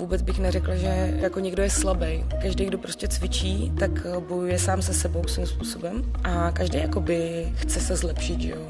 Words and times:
vůbec 0.00 0.22
bych 0.22 0.38
neřekla, 0.38 0.74
že 0.74 1.18
jako 1.20 1.40
někdo 1.40 1.62
je 1.62 1.70
slabý. 1.70 2.24
Každý, 2.42 2.64
kdo 2.64 2.78
prostě 2.78 3.08
cvičí, 3.08 3.72
tak 3.78 3.90
bojuje 4.28 4.58
sám 4.58 4.82
se 4.82 4.94
sebou 4.94 5.28
svým 5.28 5.46
způsobem 5.46 6.12
a 6.24 6.50
každý 6.50 6.78
jakoby 6.78 7.48
chce 7.56 7.80
se 7.80 7.96
zlepšit, 7.96 8.40
jo 8.40 8.68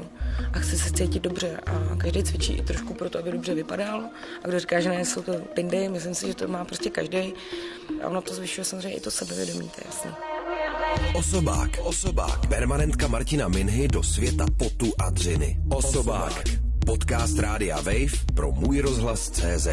a 0.53 0.59
chce 0.59 0.77
se 0.77 0.91
cítit 0.91 1.23
dobře 1.23 1.59
a 1.65 1.95
každý 1.97 2.23
cvičí 2.23 2.53
i 2.53 2.61
trošku 2.61 2.93
pro 2.93 3.09
to, 3.09 3.19
aby 3.19 3.31
dobře 3.31 3.53
vypadal 3.55 4.03
a 4.43 4.47
kdo 4.47 4.59
říká, 4.59 4.79
že 4.79 4.89
ne, 4.89 5.05
jsou 5.05 5.21
to 5.21 5.33
pindy, 5.33 5.89
myslím 5.89 6.15
si, 6.15 6.27
že 6.27 6.35
to 6.35 6.47
má 6.47 6.65
prostě 6.65 6.89
každý 6.89 7.33
a 8.03 8.07
ono 8.07 8.21
to 8.21 8.33
zvyšuje 8.33 8.65
samozřejmě 8.65 8.97
i 8.97 8.99
to 8.99 9.11
sebevědomí, 9.11 9.69
to 9.69 9.81
je 9.81 9.85
jasný. 9.85 10.11
Osobák, 11.15 11.69
osobák, 11.83 12.47
permanentka 12.47 13.07
Martina 13.07 13.47
Minhy 13.47 13.87
do 13.87 14.03
světa 14.03 14.45
potu 14.57 14.93
a 14.99 15.09
dřiny. 15.09 15.57
Osobák, 15.69 16.43
podcast 16.85 17.39
Rádia 17.39 17.75
Wave 17.77 18.25
pro 18.33 18.51
můj 18.51 18.79
rozhlas 18.79 19.29
CZ. 19.29 19.67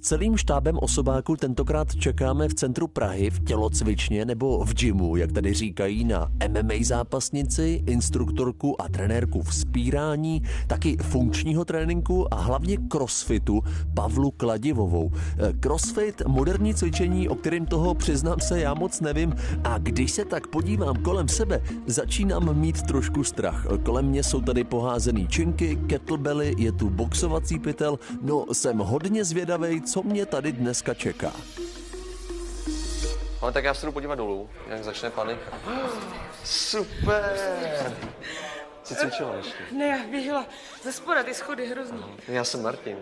S 0.00 0.08
celým 0.08 0.36
štábem 0.36 0.78
osobáků 0.82 1.36
tentokrát 1.36 1.96
čekáme 1.96 2.48
v 2.48 2.54
centru 2.54 2.88
Prahy 2.88 3.30
v 3.30 3.44
tělocvičně 3.44 4.24
nebo 4.24 4.64
v 4.64 4.74
gymu, 4.74 5.16
jak 5.16 5.32
tady 5.32 5.54
říkají, 5.54 6.04
na 6.04 6.28
MMA 6.48 6.74
zápasnici, 6.82 7.82
instruktorku 7.86 8.82
a 8.82 8.88
trenérku 8.88 9.42
vzpírání, 9.42 10.42
taky 10.66 10.96
funkčního 10.96 11.64
tréninku 11.64 12.34
a 12.34 12.40
hlavně 12.40 12.76
crossfitu 12.88 13.62
Pavlu 13.94 14.30
Kladivovou. 14.30 15.10
Eh, 15.14 15.52
crossfit, 15.52 16.22
moderní 16.26 16.74
cvičení, 16.74 17.28
o 17.28 17.34
kterém 17.34 17.66
toho 17.66 17.94
přiznám 17.94 18.40
se 18.40 18.60
já 18.60 18.74
moc 18.74 19.00
nevím 19.00 19.34
a 19.64 19.78
když 19.78 20.10
se 20.10 20.24
tak 20.24 20.46
podívám 20.46 20.96
kolem 20.96 21.28
sebe, 21.28 21.62
začínám 21.86 22.58
mít 22.60 22.82
trošku 22.82 23.24
strach. 23.24 23.66
Kolem 23.82 24.06
mě 24.06 24.22
jsou 24.22 24.40
tady 24.40 24.64
poházený 24.64 25.28
činky, 25.28 25.76
kettlebelly, 25.86 26.54
je 26.58 26.72
tu 26.72 26.90
boxovací 26.90 27.58
pytel, 27.58 27.98
no 28.22 28.46
jsem 28.52 28.78
hodně 28.78 29.24
zvědavej, 29.24 29.80
co 29.92 30.02
mě 30.02 30.26
tady 30.26 30.52
dneska 30.52 30.94
čeká. 30.94 31.32
Ale 33.40 33.52
tak 33.52 33.64
já 33.64 33.74
se 33.74 33.86
jdu 33.86 33.92
podívat 33.92 34.14
dolů, 34.14 34.50
jak 34.68 34.84
začne 34.84 35.10
panika. 35.10 35.58
Super! 36.44 37.92
Co 38.82 38.94
cvičila 38.94 39.36
ještě? 39.36 39.54
Ne, 39.72 39.86
já 39.86 39.98
běžela 40.10 40.46
ze 40.82 40.92
spoda, 40.92 41.22
ty 41.22 41.34
schody 41.34 41.66
hrozný. 41.66 42.04
Já 42.28 42.44
jsem 42.44 42.62
Martin. 42.62 42.96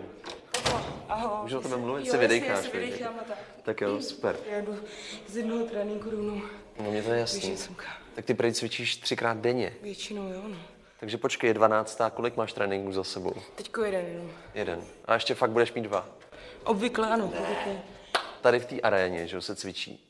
Ahoj. 1.09 1.37
Můžu 1.43 1.57
o 1.57 1.61
tebe 1.61 1.77
mluvit? 1.77 1.99
Jo, 1.99 2.11
Se 2.11 2.17
jasně, 2.17 2.19
vydejcháš, 2.27 2.65
já 2.65 2.71
se 2.71 2.77
vydejchám 2.77 3.13
a 3.19 3.23
tak. 3.23 3.37
Tak 3.63 3.81
jo, 3.81 4.01
super. 4.01 4.35
Já 4.51 4.61
jdu 4.61 4.79
z 5.27 5.37
jednoho 5.37 5.65
tréninku 5.65 6.09
rovnou. 6.09 6.41
No 6.79 6.91
mě 6.91 7.03
to 7.03 7.11
je 7.11 7.19
jasný. 7.19 7.57
Tak 8.15 8.25
ty 8.25 8.33
prý 8.33 8.53
cvičíš 8.53 8.97
třikrát 8.97 9.37
denně. 9.37 9.73
Většinou 9.81 10.33
jo, 10.33 10.41
no. 10.47 10.57
Takže 10.99 11.17
počkej, 11.17 11.47
je 11.47 11.53
12. 11.53 12.01
Kolik 12.13 12.37
máš 12.37 12.53
tréninků 12.53 12.91
za 12.91 13.03
sebou? 13.03 13.33
Teďko 13.55 13.83
jeden 13.83 14.05
jenom. 14.05 14.31
Jeden. 14.53 14.81
A 15.05 15.13
ještě 15.13 15.35
fakt 15.35 15.51
budeš 15.51 15.73
mít 15.73 15.81
dva. 15.81 16.18
Obvykle 16.63 17.09
ano, 17.09 17.25
obvykle. 17.25 17.81
Tady 18.41 18.59
v 18.59 18.65
té 18.65 18.81
aréně, 18.81 19.27
že 19.27 19.41
se 19.41 19.55
cvičí. 19.55 20.05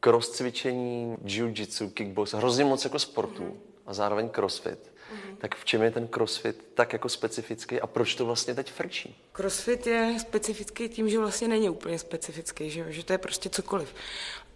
Cross 0.00 0.30
cvičení, 0.30 1.16
jiu-jitsu, 1.24 1.90
kickbox, 1.90 2.32
hrozně 2.32 2.64
moc 2.64 2.84
jako 2.84 2.98
sportů 2.98 3.60
a 3.86 3.94
zároveň 3.94 4.28
crossfit. 4.28 4.92
Tak 5.40 5.54
v 5.54 5.64
čem 5.64 5.82
je 5.82 5.90
ten 5.90 6.08
crossfit 6.08 6.70
tak 6.74 6.92
jako 6.92 7.08
specifický 7.08 7.80
a 7.80 7.86
proč 7.86 8.14
to 8.14 8.26
vlastně 8.26 8.54
teď 8.54 8.72
frčí? 8.72 9.16
Crossfit 9.32 9.86
je 9.86 10.16
specifický 10.20 10.88
tím, 10.88 11.08
že 11.08 11.18
vlastně 11.18 11.48
není 11.48 11.70
úplně 11.70 11.98
specifický, 11.98 12.70
že, 12.70 12.92
že 12.92 13.04
to 13.04 13.12
je 13.12 13.18
prostě 13.18 13.48
cokoliv. 13.48 13.94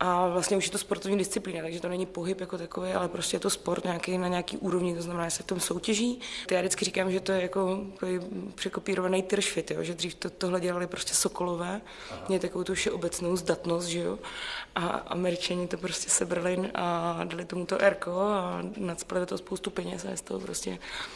A 0.00 0.28
vlastně 0.28 0.56
už 0.56 0.66
je 0.66 0.72
to 0.72 0.78
sportovní 0.78 1.18
disciplína, 1.18 1.62
takže 1.62 1.80
to 1.80 1.88
není 1.88 2.06
pohyb 2.06 2.40
jako 2.40 2.58
takový, 2.58 2.92
ale 2.92 3.08
prostě 3.08 3.36
je 3.36 3.40
to 3.40 3.50
sport 3.50 3.84
nějaký, 3.84 4.18
na 4.18 4.28
nějaký 4.28 4.56
úrovni, 4.56 4.94
to 4.94 5.02
znamená, 5.02 5.28
že 5.28 5.36
se 5.36 5.42
v 5.42 5.46
tom 5.46 5.60
soutěží. 5.60 6.20
Já 6.50 6.60
vždycky 6.60 6.84
říkám, 6.84 7.12
že 7.12 7.20
to 7.20 7.32
je 7.32 7.42
jako 7.42 7.80
překopírovaný 8.55 9.22
tyršvit, 9.22 9.70
jo? 9.70 9.82
že 9.82 9.94
dřív 9.94 10.14
to, 10.14 10.30
tohle 10.30 10.60
dělali 10.60 10.86
prostě 10.86 11.14
sokolové, 11.14 11.80
měli 12.28 12.40
takovou 12.40 12.64
tu 12.64 12.74
všeobecnou 12.74 13.36
zdatnost, 13.36 13.88
že 13.88 13.98
jo. 13.98 14.18
A 14.74 14.86
američani 14.86 15.66
to 15.66 15.77
prostě 15.77 16.11
sebrali 16.11 16.70
a 16.74 17.20
dali 17.24 17.45
tomu 17.45 17.66
to 17.66 17.83
erko 17.83 18.20
a 18.20 18.62
nadspali 18.77 19.20
do 19.20 19.27
toho 19.27 19.39
spoustu 19.39 19.70
peněz 19.70 20.05
a 20.05 20.11
je 20.11 20.16
z 20.16 20.22
toho 20.22 20.40
prostě 20.40 20.73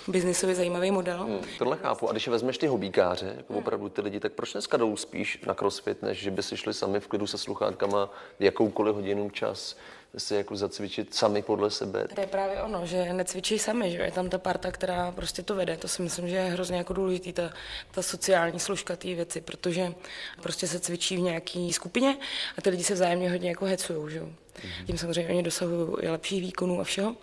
biznisově 0.09 0.55
zajímavý 0.55 0.91
model. 0.91 1.25
Hmm, 1.25 1.41
tohle 1.59 1.77
chápu. 1.77 2.09
A 2.09 2.13
když 2.13 2.29
vezmeš 2.29 2.59
ty 2.59 2.67
hobíkáře, 2.67 3.35
jako 3.37 3.55
opravdu 3.55 3.89
ty 3.89 4.01
lidi, 4.01 4.21
tak 4.21 4.33
proč 4.33 4.53
dneska 4.53 4.77
jdou 4.77 4.97
spíš 4.97 5.41
na 5.47 5.55
crossfit, 5.55 6.03
než 6.03 6.19
že 6.19 6.31
by 6.31 6.43
si 6.43 6.57
šli 6.57 6.75
sami 6.75 7.01
v 7.01 7.09
klidu 7.09 7.27
se 7.27 7.39
sluchátkama 7.39 8.11
jakoukoliv 8.41 8.95
hodinu 8.95 9.31
čas 9.31 9.77
si 10.17 10.35
jako 10.35 10.57
zacvičit 10.57 11.15
sami 11.15 11.43
podle 11.43 11.71
sebe? 11.71 12.09
To 12.15 12.21
je 12.21 12.27
právě 12.27 12.63
ono, 12.63 12.87
že 12.87 13.13
necvičí 13.13 13.59
sami, 13.59 13.91
že 13.91 13.99
je 13.99 14.13
tam 14.13 14.29
ta 14.29 14.39
parta, 14.39 14.73
která 14.73 15.13
prostě 15.13 15.43
to 15.43 15.55
vede. 15.55 15.77
To 15.77 15.89
si 15.89 16.03
myslím, 16.03 16.29
že 16.29 16.37
je 16.37 16.45
hrozně 16.45 16.77
jako 16.77 16.93
důležitý, 16.93 17.33
ta, 17.33 17.51
ta 17.91 18.03
sociální 18.03 18.61
složka 18.61 18.97
té 18.97 19.15
věci, 19.15 19.41
protože 19.41 19.93
prostě 20.43 20.67
se 20.67 20.81
cvičí 20.81 21.17
v 21.17 21.21
nějaké 21.21 21.69
skupině 21.73 22.17
a 22.59 22.63
ty 22.63 22.71
lidi 22.71 22.85
se 22.85 22.95
vzájemně 22.95 23.31
hodně 23.31 23.49
jako 23.49 23.65
hecujou, 23.65 24.09
že 24.09 24.19
jo. 24.19 24.29
Tím 24.87 24.99
samozřejmě 24.99 25.33
oni 25.33 25.43
dosahují 25.43 25.89
i 26.01 26.09
lepších 26.09 26.41
výkonů 26.41 26.81
a 26.81 26.85
všeho. 26.85 27.17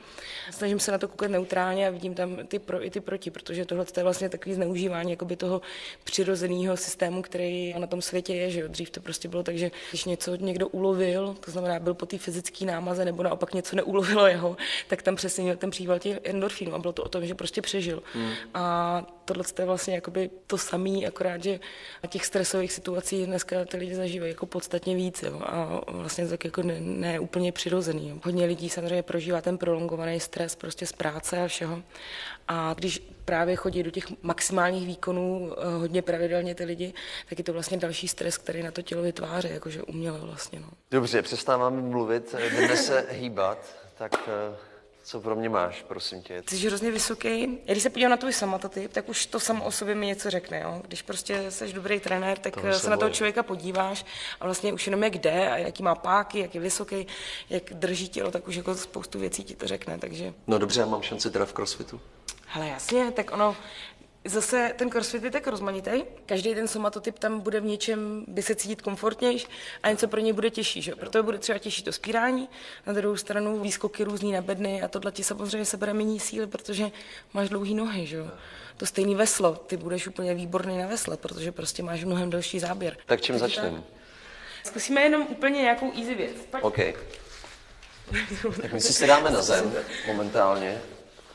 Snažím 0.51 0.79
se 0.79 0.91
na 0.91 0.97
to 0.97 1.07
koukat 1.07 1.31
neutrálně 1.31 1.87
a 1.87 1.91
vidím 1.91 2.13
tam 2.13 2.37
ty 2.47 2.59
pro 2.59 2.85
i 2.85 2.89
ty 2.89 2.99
proti, 2.99 3.31
protože 3.31 3.65
tohle 3.65 3.85
je 3.97 4.03
vlastně 4.03 4.29
takový 4.29 4.55
zneužívání 4.55 5.11
jakoby 5.11 5.35
toho 5.35 5.61
přirozeného 6.03 6.77
systému, 6.77 7.21
který 7.21 7.73
na 7.77 7.87
tom 7.87 8.01
světě 8.01 8.35
je. 8.35 8.51
Že 8.51 8.59
jo? 8.59 8.67
Dřív 8.67 8.89
to 8.89 9.01
prostě 9.01 9.27
bylo 9.27 9.43
tak, 9.43 9.57
že 9.57 9.71
když 9.89 10.05
něco 10.05 10.35
někdo 10.35 10.67
ulovil, 10.67 11.35
to 11.45 11.51
znamená 11.51 11.79
byl 11.79 11.93
po 11.93 12.05
té 12.05 12.17
fyzické 12.17 12.65
námaze 12.65 13.05
nebo 13.05 13.23
naopak 13.23 13.53
něco 13.53 13.75
neulovilo 13.75 14.27
jeho, 14.27 14.57
tak 14.87 15.01
tam 15.01 15.15
přesně 15.15 15.43
měl 15.43 15.55
ten 15.55 15.71
příval 15.71 15.99
těch 15.99 16.19
endorfínů 16.23 16.73
a 16.73 16.79
bylo 16.79 16.93
to 16.93 17.03
o 17.03 17.09
tom, 17.09 17.25
že 17.25 17.35
prostě 17.35 17.61
přežil. 17.61 18.03
Hmm. 18.13 18.31
A 18.53 19.05
tohle 19.25 19.43
je 19.59 19.65
vlastně 19.65 19.95
jakoby 19.95 20.29
to 20.47 20.57
samé, 20.57 21.05
akorát, 21.07 21.43
že 21.43 21.59
těch 22.07 22.25
stresových 22.25 22.71
situací 22.71 23.25
dneska 23.25 23.65
ty 23.65 23.77
lidi 23.77 23.95
zažívají 23.95 24.31
jako 24.31 24.45
podstatně 24.45 24.95
víc 24.95 25.23
jo? 25.23 25.41
a 25.43 25.81
vlastně 25.87 26.27
tak 26.27 26.45
jako 26.45 26.63
ne, 26.63 26.79
ne 26.79 27.19
úplně 27.25 27.51
přirozený. 27.51 28.21
Hodně 28.23 28.45
lidí 28.45 28.69
samozřejmě 28.69 29.03
prožívá 29.03 29.41
ten 29.41 29.57
prolongovaný 29.57 30.19
stres 30.19 30.55
prostě 30.55 30.85
z 30.85 30.91
práce 30.91 31.43
a 31.43 31.47
všeho. 31.47 31.81
A 32.47 32.73
když 32.73 33.01
právě 33.25 33.55
chodí 33.55 33.83
do 33.83 33.91
těch 33.91 34.23
maximálních 34.23 34.87
výkonů 34.87 35.51
eh, 35.51 35.65
hodně 35.79 36.01
pravidelně 36.01 36.55
ty 36.55 36.63
lidi, 36.63 36.93
tak 37.29 37.37
je 37.37 37.43
to 37.43 37.53
vlastně 37.53 37.77
další 37.77 38.07
stres, 38.07 38.37
který 38.37 38.63
na 38.63 38.71
to 38.71 38.81
tělo 38.81 39.01
vytváří, 39.01 39.49
jakože 39.51 39.83
uměle 39.83 40.19
vlastně. 40.19 40.59
No. 40.59 40.69
Dobře, 40.91 41.21
přestáváme 41.21 41.81
mluvit, 41.81 42.35
jdeme 42.51 42.77
se 42.77 43.05
hýbat, 43.11 43.75
tak 43.97 44.11
eh, 44.27 44.74
co 45.05 45.21
pro 45.21 45.35
mě 45.35 45.49
máš, 45.49 45.83
prosím 45.87 46.21
tě? 46.21 46.43
Jsi 46.49 46.67
hrozně 46.67 46.91
vysoký. 46.91 47.59
Když 47.65 47.83
se 47.83 47.89
podívám 47.89 48.11
na 48.11 48.17
tvůj 48.17 48.33
samototyp, 48.33 48.93
tak 48.93 49.09
už 49.09 49.25
to 49.25 49.39
samo 49.39 49.65
o 49.65 49.71
sobě 49.71 49.95
mi 49.95 50.05
něco 50.05 50.29
řekne. 50.29 50.59
Jo? 50.59 50.81
Když 50.87 51.01
prostě 51.01 51.51
jsi 51.51 51.73
dobrý 51.73 51.99
trenér, 51.99 52.37
tak 52.37 52.53
Toho 52.53 52.73
se 52.73 52.79
se 52.79 52.89
na 52.89 52.97
toho 52.97 53.11
člověka 53.11 53.43
podíváš 53.43 54.05
a 54.39 54.45
vlastně 54.45 54.73
už 54.73 54.87
jenom 54.87 55.03
jak 55.03 55.17
jde 55.17 55.49
a 55.49 55.57
jaký 55.57 55.83
má 55.83 55.95
páky, 55.95 56.39
jak 56.39 56.55
je 56.55 56.61
vysoký, 56.61 57.07
jak 57.49 57.63
drží 57.73 58.09
tělo, 58.09 58.31
tak 58.31 58.47
už 58.47 58.55
jako 58.55 58.75
spoustu 58.75 59.19
věcí 59.19 59.43
ti 59.43 59.55
to 59.55 59.67
řekne. 59.67 59.97
Takže 59.97 60.33
No 60.47 60.57
dobře, 60.57 60.79
já 60.79 60.85
mám 60.85 61.01
šanci 61.01 61.31
teda 61.31 61.45
v 61.45 61.53
crossfitu. 61.53 62.01
Hele, 62.47 62.67
jasně, 62.67 63.11
tak 63.11 63.31
ono, 63.33 63.55
zase 64.25 64.73
ten 64.75 64.89
crossfit 64.89 65.23
je 65.23 65.31
tak 65.31 65.47
rozmanitý. 65.47 66.03
Každý 66.25 66.55
ten 66.55 66.67
somatotyp 66.67 67.19
tam 67.19 67.39
bude 67.39 67.59
v 67.59 67.65
něčem, 67.65 68.25
by 68.27 68.41
se 68.41 68.55
cítit 68.55 68.81
komfortnější 68.81 69.47
a 69.83 69.91
něco 69.91 70.07
pro 70.07 70.19
něj 70.19 70.33
bude 70.33 70.49
těžší. 70.49 70.81
Že? 70.81 70.95
Proto 70.95 71.23
bude 71.23 71.37
třeba 71.37 71.59
těžší 71.59 71.83
to 71.83 71.91
spírání, 71.91 72.49
na 72.85 72.93
druhou 72.93 73.17
stranu 73.17 73.59
výskoky 73.59 74.03
různý 74.03 74.31
na 74.31 74.41
bedny 74.41 74.81
a 74.81 74.87
tohle 74.87 75.11
ti 75.11 75.23
samozřejmě 75.23 75.65
sebere 75.65 75.93
méně 75.93 76.19
síly, 76.19 76.47
protože 76.47 76.91
máš 77.33 77.49
dlouhé 77.49 77.73
nohy. 77.73 78.05
Že? 78.05 78.17
To 78.77 78.85
stejný 78.85 79.15
veslo, 79.15 79.53
ty 79.55 79.77
budeš 79.77 80.07
úplně 80.07 80.33
výborný 80.33 80.77
na 80.77 80.87
vesle, 80.87 81.17
protože 81.17 81.51
prostě 81.51 81.83
máš 81.83 82.03
mnohem 82.03 82.29
delší 82.29 82.59
záběr. 82.59 82.97
Tak 83.05 83.21
čím 83.21 83.39
začneme? 83.39 83.83
Zkusíme 84.63 85.01
jenom 85.01 85.21
úplně 85.21 85.61
nějakou 85.61 85.91
easy 85.97 86.15
věc. 86.15 86.31
Pojď. 86.51 86.63
OK. 86.63 86.79
Tak 88.61 88.73
my 88.73 88.81
si 88.81 88.93
se 88.93 89.07
dáme 89.07 89.31
na 89.31 89.41
zem 89.41 89.73
momentálně. 90.07 90.81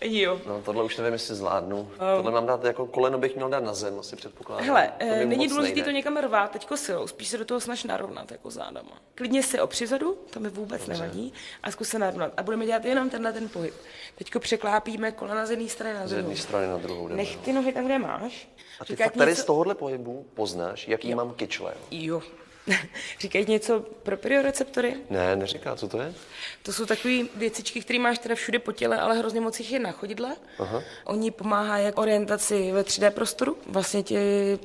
Jo. 0.03 0.41
No, 0.47 0.63
tohle 0.65 0.85
už 0.85 0.97
nevím, 0.97 1.13
jestli 1.13 1.35
zvládnu. 1.35 1.91
Tohle 2.17 2.31
mám 2.33 2.47
dát 2.47 2.65
jako 2.65 2.87
koleno 2.87 3.19
bych 3.19 3.37
měl 3.37 3.49
dát 3.49 3.65
na 3.65 3.75
zem, 3.75 3.99
asi 3.99 4.17
předpokládám. 4.17 4.65
Hele, 4.67 4.93
To 4.99 5.05
eh, 5.05 5.25
není 5.27 5.49
důležité 5.49 5.83
to 5.83 5.91
někam 5.91 6.17
rvát 6.17 6.51
teďko 6.51 6.77
silou, 6.77 7.07
spíš 7.07 7.29
se 7.29 7.39
do 7.39 7.45
toho 7.45 7.61
snaž 7.61 7.85
narovnat 7.85 8.31
jako 8.33 8.51
zádama. 8.51 8.93
Klidně 9.15 9.43
si 9.43 9.61
o 9.61 9.67
přizadu, 9.67 10.19
to 10.31 10.41
mi 10.41 10.49
vůbec 10.49 10.87
nevadí, 10.87 11.33
a 11.63 11.71
zkus 11.71 11.89
se 11.89 11.99
narovnat. 11.99 12.33
A 12.37 12.43
budeme 12.43 12.67
dělat 12.67 12.85
jenom 12.85 13.11
tenhle 13.11 13.33
ten 13.33 13.49
pohyb. 13.49 13.75
Teďko 14.19 14.41
překlápíme 14.41 15.13
kolena 15.13 15.47
z 15.47 15.51
jedné 15.51 15.69
strany 15.69 15.95
na 15.95 16.07
Z 16.07 16.11
jedné 16.13 16.23
druhou. 16.23 16.37
strany 16.37 16.67
na 16.67 16.77
druhou. 16.79 17.09
jdeme, 17.09 17.17
Nech 17.17 17.37
no. 17.37 17.43
ty 17.43 17.53
nohy 17.53 17.73
tam, 17.73 17.85
kde 17.85 17.99
máš. 17.99 18.49
A 18.81 18.85
ty 18.85 18.97
fakt 18.97 19.17
tady 19.17 19.31
něco- 19.31 19.43
z 19.43 19.45
tohohle 19.45 19.75
pohybu 19.75 20.27
poznáš, 20.35 20.89
jaký 20.89 21.15
mám 21.15 21.35
kyčle. 21.35 21.75
jo? 21.91 22.23
Říkají 23.21 23.47
něco 23.49 23.81
pro 24.03 24.17
perioreceptory? 24.17 24.97
Ne, 25.11 25.37
neříká, 25.37 25.77
co 25.77 25.89
to 25.89 26.01
je? 26.01 26.15
To 26.63 26.73
jsou 26.73 26.87
takové 26.87 27.15
věcičky, 27.37 27.81
které 27.81 27.99
máš 27.99 28.19
teda 28.19 28.35
všude 28.35 28.59
po 28.59 28.73
těle, 28.73 29.01
ale 29.01 29.19
hrozně 29.19 29.41
moc 29.41 29.61
jich 29.61 29.73
je 29.73 29.79
na 29.79 29.93
chodidle. 29.93 30.37
Aha. 30.59 30.83
Oni 31.05 31.31
pomáhají 31.31 31.85
jak 31.85 31.99
orientaci 31.99 32.73
ve 32.73 32.83
3D 32.83 33.11
prostoru, 33.11 33.57
vlastně 33.67 34.03
ti 34.03 34.17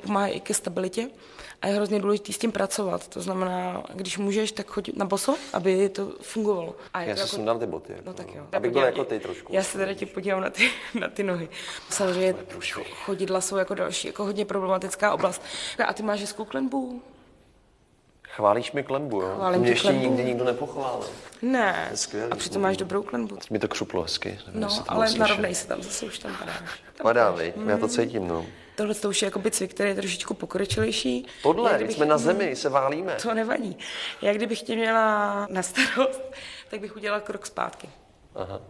pomáhají 0.02 0.34
i 0.34 0.40
ke 0.40 0.54
stabilitě 0.54 1.08
a 1.62 1.66
je 1.66 1.74
hrozně 1.74 2.00
důležité 2.00 2.32
s 2.32 2.38
tím 2.38 2.52
pracovat. 2.52 3.08
To 3.08 3.20
znamená, 3.20 3.82
když 3.94 4.18
můžeš, 4.18 4.52
tak 4.52 4.66
choď 4.66 4.90
na 4.96 5.04
boso, 5.04 5.36
aby 5.52 5.88
to 5.88 6.12
fungovalo. 6.22 6.76
A 6.94 7.02
já 7.02 7.14
si 7.14 7.20
jako... 7.20 7.30
sundám 7.30 7.58
ty 7.58 7.66
boty. 7.66 7.94
No 8.04 8.14
tak 8.14 8.34
jo. 8.34 8.46
Abych 8.52 8.72
byl 8.72 8.82
jako 8.82 9.04
ty 9.04 9.20
trošku. 9.20 9.52
Já 9.52 9.62
se 9.62 9.78
teda 9.78 9.94
ti 9.94 10.06
podívám 10.06 10.40
na 10.40 10.50
ty, 10.50 10.70
na 11.00 11.08
ty 11.08 11.22
nohy. 11.22 11.48
Samozřejmě 11.90 12.34
chodidla 13.04 13.40
jsou 13.40 13.56
jako 13.56 13.74
další, 13.74 14.06
jako 14.08 14.24
hodně 14.24 14.44
problematická 14.44 15.12
oblast. 15.12 15.42
A 15.86 15.92
ty 15.92 16.02
máš 16.02 16.20
hezkou 16.20 16.44
klenbu? 16.44 17.02
Chválíš 18.36 18.72
mi 18.72 18.82
klembu, 18.82 19.20
jo? 19.20 19.32
Chválím 19.34 19.60
Mě 19.60 19.70
ještě 19.70 19.92
nikdy 19.92 20.24
nikdo 20.24 20.44
nepochválil. 20.44 21.08
Ne. 21.42 21.90
skvělý. 21.94 22.32
A 22.32 22.36
přitom 22.36 22.62
máš 22.62 22.76
dobrou 22.76 23.02
klenbu. 23.02 23.36
Teď 23.36 23.50
mi 23.50 23.58
to 23.58 23.68
křuplo 23.68 24.02
hezky. 24.02 24.38
No, 24.52 24.68
ale 24.88 25.12
narovnej 25.12 25.54
se 25.54 25.68
tam, 25.68 25.82
zase 25.82 26.06
už 26.06 26.18
tam 26.18 26.36
padáš. 26.38 26.80
Padá, 27.02 27.36
mm. 27.56 27.68
já 27.68 27.78
to 27.78 27.88
cítím, 27.88 28.28
no. 28.28 28.46
Tohle 28.76 28.94
to 28.94 29.08
už 29.08 29.22
je 29.22 29.26
jako 29.26 29.42
cvik, 29.50 29.74
který 29.74 29.88
je 29.88 29.94
trošičku 29.94 30.34
pokročilejší. 30.34 31.26
Tohle, 31.42 31.74
kdybych, 31.76 31.96
jsme 31.96 32.06
na 32.06 32.18
zemi, 32.18 32.56
se 32.56 32.68
válíme. 32.68 33.16
To 33.22 33.34
nevadí. 33.34 33.78
Já 34.22 34.32
kdybych 34.32 34.62
tě 34.62 34.76
měla 34.76 35.46
na 35.50 35.62
starost, 35.62 36.22
tak 36.70 36.80
bych 36.80 36.96
udělala 36.96 37.20
krok 37.20 37.46
zpátky. 37.46 37.88
Aha. 38.34 38.60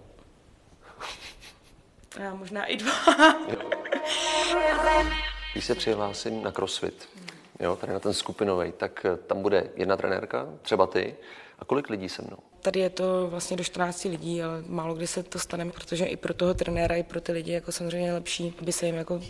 A 2.31 2.35
možná 2.35 2.65
i 2.65 2.77
dva. 2.77 2.93
Když 5.53 5.65
se 5.65 5.75
přihlásím 5.75 6.43
na 6.43 6.53
CrossFit, 6.53 7.09
jo, 7.61 7.77
tady 7.77 7.93
na 7.93 8.01
ten 8.01 8.13
skupinový, 8.13 8.73
tak 8.73 9.05
eh, 9.05 9.17
tam 9.17 9.43
bude 9.43 9.71
jedna 9.77 9.97
trenérka, 9.97 10.49
třeba 10.63 10.87
ty, 10.87 11.17
a 11.59 11.65
kolik 11.65 11.91
lidí 11.91 12.09
se 12.09 12.23
mnou? 12.23 12.37
Tady 12.61 12.81
je 12.81 12.91
to 12.91 13.27
vlastně 13.31 13.57
do 13.57 13.65
14 13.65 14.05
lidí, 14.05 14.43
ale 14.43 14.63
málo 14.67 14.95
kdy 14.95 15.07
se 15.07 15.23
to 15.23 15.39
stane, 15.39 15.71
protože 15.71 16.05
i 16.05 16.17
pro 16.17 16.35
toho 16.35 16.55
trenéra, 16.55 16.95
i 16.97 17.03
pro 17.03 17.21
ty 17.21 17.33
lidi 17.33 17.53
jako 17.53 17.73
samozřejmě 17.73 18.13
lepší, 18.13 18.55
aby 18.61 18.73
se 18.73 18.87
jim 18.87 18.95
jako 18.95 19.21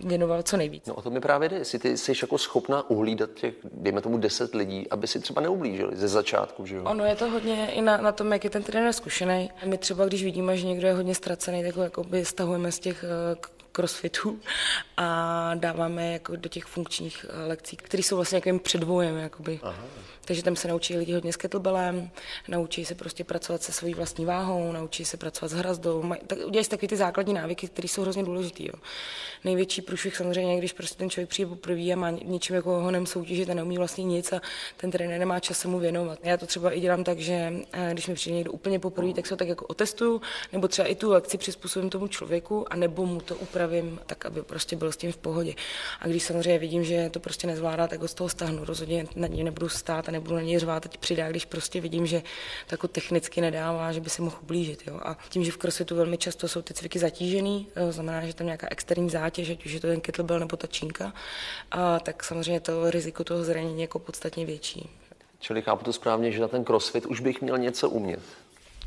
věnoval 0.00 0.42
co 0.42 0.56
nejvíc. 0.56 0.86
No 0.86 0.94
o 0.94 1.02
to 1.02 1.10
mi 1.10 1.20
právě 1.20 1.48
jde, 1.48 1.56
jestli 1.56 1.78
ty 1.78 1.96
jsi 1.96 2.12
jako 2.22 2.38
schopná 2.38 2.90
uhlídat 2.90 3.30
těch, 3.34 3.54
dejme 3.72 4.00
tomu 4.00 4.18
10 4.18 4.54
lidí, 4.54 4.90
aby 4.90 5.06
si 5.06 5.20
třeba 5.20 5.42
neublížili 5.42 5.96
ze 5.96 6.08
začátku, 6.08 6.66
že 6.66 6.76
jo? 6.76 6.84
Ono 6.84 7.04
je 7.04 7.16
to 7.16 7.30
hodně 7.30 7.70
i 7.72 7.80
na, 7.80 7.96
na 7.96 8.12
tom, 8.12 8.32
jak 8.32 8.44
je 8.44 8.50
ten 8.50 8.62
trenér 8.62 8.92
zkušený. 8.92 9.50
My 9.64 9.78
třeba, 9.78 10.06
když 10.06 10.24
vidíme, 10.24 10.56
že 10.56 10.66
někdo 10.66 10.86
je 10.86 10.94
hodně 10.94 11.14
ztracený, 11.14 11.62
tak 11.62 11.76
ho 11.76 11.82
jakoby 11.82 12.24
stahujeme 12.24 12.72
z 12.72 12.78
těch 12.78 13.04
eh, 13.04 13.63
crossfitu 13.74 14.40
a 14.96 15.54
dáváme 15.54 16.12
jako 16.12 16.36
do 16.36 16.48
těch 16.48 16.64
funkčních 16.64 17.26
eh, 17.28 17.46
lekcí, 17.46 17.76
které 17.76 18.02
jsou 18.02 18.16
vlastně 18.16 18.36
jakým 18.36 18.58
předvojem. 18.58 19.16
Jakoby. 19.16 19.60
Aha. 19.62 19.84
Takže 20.24 20.42
tam 20.42 20.56
se 20.56 20.68
naučí 20.68 20.96
lidi 20.96 21.12
hodně 21.12 21.32
s 21.32 21.36
kettlebellem, 21.36 22.10
naučí 22.48 22.84
se 22.84 22.94
prostě 22.94 23.24
pracovat 23.24 23.62
se 23.62 23.72
svojí 23.72 23.94
vlastní 23.94 24.24
váhou, 24.24 24.72
naučí 24.72 25.04
se 25.04 25.16
pracovat 25.16 25.48
s 25.48 25.52
hrazdou, 25.52 26.02
maj, 26.02 26.18
tak 26.26 26.38
udělají 26.46 26.68
takové 26.68 26.88
ty 26.88 26.96
základní 26.96 27.34
návyky, 27.34 27.68
které 27.68 27.88
jsou 27.88 28.02
hrozně 28.02 28.22
důležité. 28.22 28.64
Největší 29.44 29.82
průšvih 29.82 30.16
samozřejmě, 30.16 30.58
když 30.58 30.72
prostě 30.72 30.98
ten 30.98 31.10
člověk 31.10 31.28
přijde 31.28 31.48
poprvé 31.48 31.80
a 31.92 31.96
má 31.96 32.10
něčím 32.10 32.56
jako 32.56 32.80
honem 32.80 33.06
soutěžit 33.06 33.50
a 33.50 33.54
neumí 33.54 33.78
vlastně 33.78 34.04
nic 34.04 34.32
a 34.32 34.40
ten 34.76 34.90
trenér 34.90 35.18
nemá 35.18 35.40
čas 35.40 35.58
se 35.58 35.68
mu 35.68 35.78
věnovat. 35.78 36.18
Já 36.22 36.36
to 36.36 36.46
třeba 36.46 36.70
i 36.70 36.80
dělám 36.80 37.04
tak, 37.04 37.18
že 37.18 37.52
eh, 37.72 37.90
když 37.92 38.06
mi 38.06 38.14
přijde 38.14 38.36
někdo 38.36 38.52
úplně 38.52 38.78
poprvé, 38.78 39.14
tak 39.14 39.26
se 39.26 39.34
ho 39.34 39.38
tak 39.38 39.48
jako 39.48 39.66
otestuju, 39.66 40.20
nebo 40.52 40.68
třeba 40.68 40.88
i 40.88 40.94
tu 40.94 41.10
lekci 41.10 41.38
přizpůsobím 41.38 41.90
tomu 41.90 42.08
člověku, 42.08 42.72
a 42.72 42.76
nebo 42.76 43.06
mu 43.06 43.20
to 43.20 43.36
upravím 43.36 43.63
tak, 44.06 44.26
aby 44.26 44.42
prostě 44.42 44.76
byl 44.76 44.92
s 44.92 44.96
tím 44.96 45.12
v 45.12 45.16
pohodě. 45.16 45.54
A 46.00 46.08
když 46.08 46.22
samozřejmě 46.22 46.58
vidím, 46.58 46.84
že 46.84 47.10
to 47.10 47.20
prostě 47.20 47.46
nezvládá, 47.46 47.88
tak 47.88 48.00
ho 48.00 48.08
z 48.08 48.14
toho 48.14 48.28
stáhnu. 48.28 48.64
Rozhodně 48.64 49.06
na 49.16 49.26
něj 49.26 49.44
nebudu 49.44 49.68
stát 49.68 50.08
a 50.08 50.12
nebudu 50.12 50.34
na 50.34 50.40
něj 50.40 50.58
řvát, 50.58 50.82
teď 50.82 50.98
přidá, 50.98 51.30
když 51.30 51.44
prostě 51.44 51.80
vidím, 51.80 52.06
že 52.06 52.22
to 52.66 52.74
jako 52.74 52.88
technicky 52.88 53.40
nedává, 53.40 53.92
že 53.92 54.00
by 54.00 54.10
si 54.10 54.22
mohl 54.22 54.36
ublížit. 54.42 54.82
Jo. 54.86 55.00
A 55.02 55.18
tím, 55.28 55.44
že 55.44 55.52
v 55.52 55.56
crossfitu 55.56 55.96
velmi 55.96 56.18
často 56.18 56.48
jsou 56.48 56.62
ty 56.62 56.74
cviky 56.74 56.98
zatížený, 56.98 57.68
to 57.74 57.92
znamená, 57.92 58.26
že 58.26 58.34
tam 58.34 58.46
nějaká 58.46 58.66
externí 58.70 59.10
zátěž, 59.10 59.50
ať 59.50 59.66
už 59.66 59.72
je 59.72 59.80
to 59.80 59.86
ten 59.86 60.00
kettlebell 60.00 60.38
nebo 60.38 60.56
ta 60.56 60.66
čínka, 60.66 61.12
a 61.70 62.00
tak 62.00 62.24
samozřejmě 62.24 62.60
to 62.60 62.90
riziko 62.90 63.24
toho 63.24 63.44
zranění 63.44 63.76
je 63.76 63.80
jako 63.80 63.98
podstatně 63.98 64.46
větší. 64.46 64.90
Čili 65.40 65.62
chápu 65.62 65.84
to 65.84 65.92
správně, 65.92 66.32
že 66.32 66.40
na 66.40 66.48
ten 66.48 66.64
crossfit 66.64 67.06
už 67.06 67.20
bych 67.20 67.42
měl 67.42 67.58
něco 67.58 67.90
umět. 67.90 68.20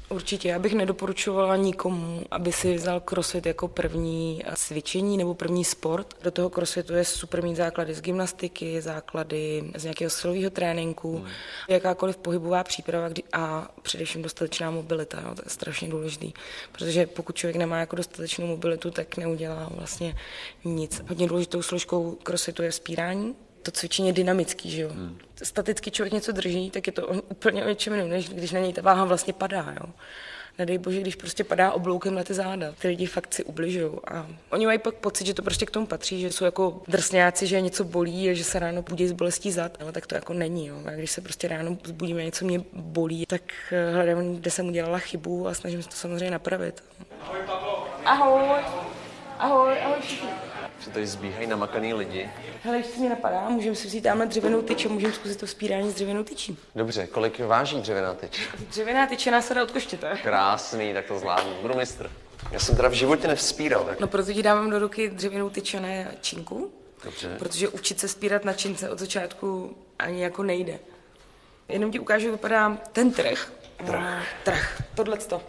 Určitě, 0.09 0.50
já 0.50 0.59
bych 0.59 0.74
nedoporučovala 0.74 1.56
nikomu, 1.56 2.21
aby 2.31 2.51
si 2.51 2.75
vzal 2.75 3.00
crossfit 3.00 3.45
jako 3.45 3.68
první 3.68 4.44
cvičení 4.56 5.18
nebo 5.18 5.33
první 5.33 5.65
sport. 5.65 6.15
Do 6.24 6.31
toho 6.31 6.50
crossfitu 6.50 6.94
je 6.94 7.06
super 7.06 7.44
mít 7.44 7.56
základy 7.56 7.94
z 7.94 8.01
gymnastiky, 8.01 8.81
základy 8.81 9.63
z 9.75 9.83
nějakého 9.83 10.09
silového 10.09 10.50
tréninku, 10.50 11.18
hmm. 11.18 11.27
jakákoliv 11.69 12.18
pohybová 12.18 12.63
příprava 12.63 13.09
a 13.33 13.71
především 13.81 14.21
dostatečná 14.21 14.71
mobilita. 14.71 15.21
Jo, 15.21 15.36
to 15.36 15.42
je 15.45 15.50
strašně 15.50 15.89
důležitý, 15.89 16.33
protože 16.71 17.07
pokud 17.07 17.36
člověk 17.36 17.56
nemá 17.56 17.80
jako 17.80 17.95
dostatečnou 17.95 18.48
mobilitu, 18.48 18.92
tak 18.92 19.18
neudělá 19.18 19.69
vlastně 19.71 20.15
nic. 20.65 21.01
Hodně 21.09 21.27
důležitou 21.27 21.62
složkou 21.62 22.18
crossfitu 22.24 22.63
je 22.63 22.71
spírání, 22.71 23.36
to 23.63 23.71
cvičení 23.71 24.07
je 24.07 24.13
dynamický, 24.13 24.71
že 24.71 24.81
jo. 24.81 24.89
Hmm. 24.89 25.18
Staticky 25.44 25.92
člověk 25.92 26.13
něco 26.13 26.31
drží, 26.31 26.71
tak 26.71 26.88
je 26.88 26.94
to 26.94 27.07
úplně 27.07 27.65
o 27.65 27.69
něčem 27.69 27.94
jiném, 27.94 28.09
než 28.09 28.30
když 28.30 28.51
na 28.51 28.59
něj 28.59 28.74
ta 28.74 28.81
váha 28.81 29.06
vlastně 29.06 29.33
padá, 29.33 29.75
jo. 29.81 29.94
Nedej 30.57 30.77
bože, 30.77 31.01
když 31.01 31.15
prostě 31.15 31.44
padá 31.44 31.71
obloukem 31.71 32.15
na 32.15 32.24
ty 32.24 32.33
záda. 32.33 32.74
Ty 32.80 32.88
lidi 32.88 33.06
fakt 33.06 33.33
si 33.33 33.44
ubližují. 33.44 33.92
A 34.07 34.27
oni 34.50 34.65
mají 34.65 34.80
pak 34.80 34.95
pocit, 34.95 35.27
že 35.27 35.33
to 35.33 35.42
prostě 35.42 35.65
k 35.65 35.71
tomu 35.71 35.86
patří, 35.86 36.21
že 36.21 36.31
jsou 36.31 36.45
jako 36.45 36.81
drsňáci, 36.88 37.48
že 37.48 37.62
něco 37.62 37.83
bolí 37.83 38.30
a 38.30 38.33
že 38.33 38.44
se 38.44 38.59
ráno 38.59 38.81
budí 38.81 39.07
z 39.07 39.12
bolestí 39.12 39.51
zad. 39.51 39.77
Ale 39.81 39.92
tak 39.92 40.07
to 40.07 40.15
jako 40.15 40.33
není. 40.33 40.68
Jo. 40.68 40.75
A 40.86 40.92
když 40.92 41.12
se 41.12 41.21
prostě 41.21 41.48
ráno 41.48 41.77
zbudíme, 41.83 42.24
něco 42.24 42.45
mě 42.45 42.62
bolí, 42.74 43.25
tak 43.25 43.42
eh, 43.71 43.94
hledám, 43.94 44.36
kde 44.36 44.51
jsem 44.51 44.68
udělala 44.68 44.98
chybu 44.98 45.48
a 45.48 45.54
snažím 45.54 45.83
se 45.83 45.89
to 45.89 45.95
samozřejmě 45.95 46.31
napravit. 46.31 46.83
Ahoj, 47.21 47.39
Pavlo. 47.45 47.88
Ahoj. 48.06 48.62
Ahoj, 49.39 49.74
ahoj 49.83 49.98
všichni 50.01 50.47
se 50.84 50.90
tady 50.90 51.08
zbíhají 51.08 51.48
namakaný 51.48 51.94
lidi. 51.94 52.30
Hele, 52.64 52.78
ještě 52.78 53.00
mi 53.00 53.10
napadá, 53.10 53.50
můžeme 53.50 53.76
si 53.76 53.88
vzít 53.88 54.02
tamhle 54.02 54.26
dřevěnou 54.26 54.62
tyč 54.62 54.86
a 54.86 54.90
můžeme 54.90 55.14
zkusit 55.14 55.40
to 55.40 55.48
spírání 55.48 55.92
s 55.92 55.94
dřevěnou 55.94 56.24
tyčí. 56.24 56.58
Dobře, 56.76 57.08
kolik 57.08 57.40
váží 57.40 57.82
dřevěná 57.82 58.14
tyč? 58.14 58.42
Dřevěná 58.70 59.08
tyč 59.08 59.26
je 59.26 59.32
násada 59.32 59.64
od 59.64 59.72
koštěte. 59.72 60.18
Krásný, 60.24 60.94
tak 60.94 61.06
to 61.06 61.20
zvládnu. 61.20 61.54
Budu 61.62 61.76
mistr. 61.76 62.12
Já 62.52 62.60
jsem 62.60 62.76
teda 62.76 62.88
v 62.90 62.94
životě 62.94 63.28
nevzpíral. 63.28 63.84
Tak... 63.84 64.00
No 64.00 64.08
proto 64.08 64.34
ti 64.34 64.44
dávám 64.44 64.70
do 64.70 64.80
ruky 64.80 65.10
dřevěnou 65.10 65.50
tyč 65.50 65.74
a 65.74 65.80
ne 65.80 66.12
činku. 66.22 66.72
Dobře. 67.04 67.36
Protože 67.40 67.68
učit 67.68 68.00
se 68.00 68.08
spírat 68.08 68.46
na 68.46 68.54
čince 68.54 68.90
od 68.90 69.00
začátku 69.00 69.78
ani 70.00 70.24
jako 70.24 70.44
nejde. 70.44 70.80
Jenom 71.70 71.92
ti 71.92 72.00
ukážu, 72.00 72.32
vypadá 72.32 72.78
ten 72.92 73.12
trh. 73.12 73.52
Trh. 73.86 74.24
Trh. 74.44 74.82
Tohle 74.96 75.18
to. 75.18 75.42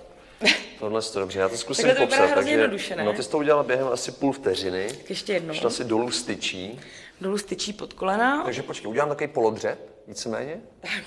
Tohle 0.79 1.01
je 1.15 1.21
dobře, 1.21 1.39
já 1.39 1.49
to 1.49 1.57
zkusím 1.57 1.87
Takhle 1.87 2.07
to 2.07 2.17
popsat. 2.17 2.35
Takže, 2.35 2.71
no, 3.05 3.13
ty 3.13 3.23
jsi 3.23 3.31
to 3.31 3.39
udělala 3.39 3.63
během 3.63 3.89
asi 3.89 4.13
půl 4.13 4.33
vteřiny. 4.33 4.89
Tak 4.89 5.11
ještě 5.11 5.33
jednou. 5.33 5.55
Šla 5.55 5.71
si 5.71 5.85
dolů 5.85 6.11
styčí. 6.11 6.81
Dolů 7.21 7.39
styčí 7.39 7.73
pod 7.73 7.93
kolena. 7.93 8.43
Takže 8.45 8.63
počkej, 8.63 8.91
udělám 8.91 9.09
takový 9.09 9.29
polodřep, 9.29 9.79
víceméně. 10.07 10.61
Tak. 10.81 11.05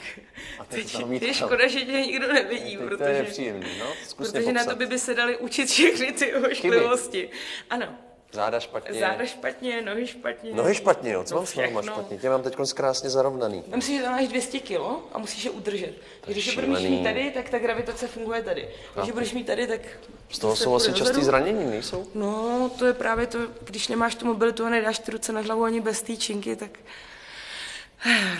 A 0.60 0.66
teď, 0.66 0.98
teď 1.10 1.22
je 1.22 1.34
škoda, 1.34 1.68
že 1.68 1.80
tě 1.80 1.92
nikdo 1.92 2.34
nevidí, 2.34 2.78
teď 2.78 2.86
protože, 2.86 2.98
to 2.98 3.04
je 3.04 3.24
nepříjemný, 3.24 3.68
no. 3.80 3.86
Zkus 4.08 4.32
protože 4.32 4.52
na 4.52 4.66
to 4.66 4.76
by, 4.76 4.86
by 4.86 5.00
se 5.00 5.14
dali 5.14 5.38
učit 5.38 5.70
všechny 5.70 6.12
ty 6.12 6.34
ošklivosti. 6.34 7.30
Ano, 7.70 7.96
Záda 8.32 8.60
špatně. 8.60 9.00
Záda 9.00 9.26
špatně, 9.26 9.82
nohy 9.82 10.08
špatně. 10.08 10.54
Nohy 10.54 10.76
špatně, 10.76 11.12
jo. 11.12 11.24
Co 11.24 11.36
mám 11.36 11.46
s 11.46 11.56
nohama 11.56 11.82
špatně? 11.82 12.18
Tě 12.18 12.30
mám 12.30 12.44
teď 12.44 12.56
krásně 12.74 13.10
zarovnaný. 13.10 13.64
Já 13.68 13.76
myslím, 13.76 13.98
že 13.98 14.04
tam 14.04 14.12
máš 14.12 14.28
200 14.28 14.60
kilo 14.60 15.04
a 15.14 15.18
musíš 15.18 15.46
je 15.46 15.52
udržet. 15.52 15.94
Když 16.28 16.56
je 16.56 16.68
budeš 16.68 16.84
mít 16.84 17.04
tady, 17.04 17.32
tak 17.32 17.50
ta 17.50 17.60
gravitace 17.60 18.08
funguje 18.08 18.44
tady. 18.44 18.70
Když 18.96 19.08
je 19.08 19.14
budeš 19.14 19.34
mít 19.34 19.48
tady, 19.48 19.68
tak... 19.68 19.82
Z 20.30 20.40
toho 20.40 20.56
jsou 20.56 20.76
asi 20.76 20.94
častý 20.94 21.24
zranění, 21.24 21.66
nejsou? 21.66 22.08
No, 22.14 22.72
to 22.80 22.86
je 22.86 22.94
právě 22.94 23.28
to, 23.28 23.40
když 23.64 23.88
nemáš 23.88 24.16
tu 24.16 24.26
mobilitu 24.26 24.66
a 24.66 24.70
nedáš 24.70 25.00
ty 25.00 25.12
ruce 25.12 25.32
na 25.32 25.42
hlavu 25.42 25.64
ani 25.64 25.82
bez 25.82 26.02
té 26.02 26.18
činky, 26.18 26.56
tak 26.56 26.70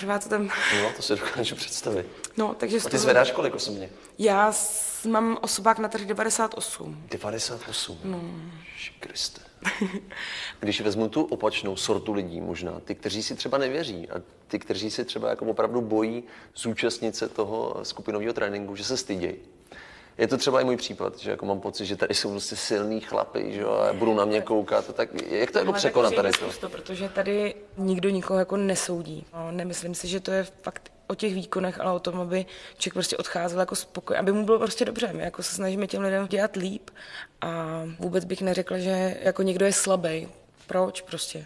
Rvá 0.02 0.20
to 0.20 0.30
tam. 0.30 0.50
No, 0.82 0.92
to 0.96 1.02
si 1.02 1.16
dokážu 1.16 1.56
představit. 1.56 2.08
No, 2.38 2.56
takže 2.60 2.78
a 2.78 2.84
ty 2.84 2.90
toho... 2.90 3.02
zvedáš 3.02 3.32
kolik 3.32 3.56
osobně? 3.56 3.90
Já 4.18 4.54
mám 5.08 5.38
osobák 5.42 5.80
na 5.80 5.90
trh 5.90 6.02
98. 6.02 7.08
98? 7.10 8.00
No. 8.04 8.22
Kriste. 9.00 9.42
Když 10.60 10.82
vezmu 10.82 11.10
tu 11.10 11.24
opačnou 11.24 11.76
sortu 11.76 12.14
lidí 12.14 12.42
možná, 12.42 12.80
ty, 12.80 12.96
kteří 12.96 13.24
si 13.24 13.36
třeba 13.36 13.58
nevěří 13.58 14.10
a 14.10 14.22
ty, 14.48 14.60
kteří 14.60 14.92
si 14.92 15.06
třeba 15.06 15.30
jako 15.30 15.46
opravdu 15.46 15.82
bojí 15.82 16.24
zúčastnit 16.56 17.16
se 17.16 17.30
toho 17.30 17.80
skupinového 17.84 18.34
tréninku, 18.34 18.76
že 18.76 18.84
se 18.84 18.98
stydějí. 18.98 19.36
Je 20.18 20.28
to 20.28 20.38
třeba 20.38 20.62
i 20.62 20.64
můj 20.64 20.78
případ, 20.78 21.20
že 21.20 21.32
jako 21.32 21.46
mám 21.46 21.60
pocit, 21.60 21.86
že 21.86 21.96
tady 21.96 22.14
jsou 22.14 22.32
prostě 22.32 22.56
silný 22.56 23.00
chlapy, 23.00 23.54
že 23.54 23.64
a 23.66 23.94
budou 23.94 24.14
na 24.14 24.26
mě 24.26 24.42
koukat. 24.42 24.96
Tak 24.96 25.10
jak 25.30 25.52
to 25.52 25.60
jako 25.60 25.74
překonat 25.74 26.14
tady 26.14 26.32
to? 26.32 26.70
Protože 26.70 27.10
tady 27.10 27.56
nikdo 27.78 28.10
nikoho 28.10 28.40
jako 28.40 28.58
nesoudí. 28.58 29.26
No, 29.34 29.52
nemyslím 29.52 29.96
si, 29.96 30.08
že 30.08 30.20
to 30.20 30.32
je 30.32 30.44
fakt 30.44 30.92
o 31.12 31.16
těch 31.16 31.34
výkonech, 31.34 31.80
ale 31.80 31.92
o 31.92 32.00
tom, 32.00 32.22
aby 32.22 32.46
člověk 32.78 32.94
prostě 32.94 33.18
odcházel 33.18 33.60
jako 33.60 33.76
spokojený, 33.76 34.20
aby 34.20 34.32
mu 34.32 34.46
bylo 34.46 34.60
prostě 34.60 34.86
dobře. 34.86 35.10
My 35.14 35.24
jako 35.24 35.44
se 35.44 35.56
snažíme 35.56 35.88
těm 35.88 36.02
lidem 36.02 36.28
dělat 36.28 36.56
líp 36.56 36.90
a 37.42 37.84
vůbec 38.00 38.26
bych 38.26 38.42
neřekla, 38.42 38.78
že 38.78 39.18
jako 39.22 39.42
někdo 39.42 39.66
je 39.66 39.74
slabý. 39.74 40.28
Proč 40.68 41.02
prostě? 41.02 41.46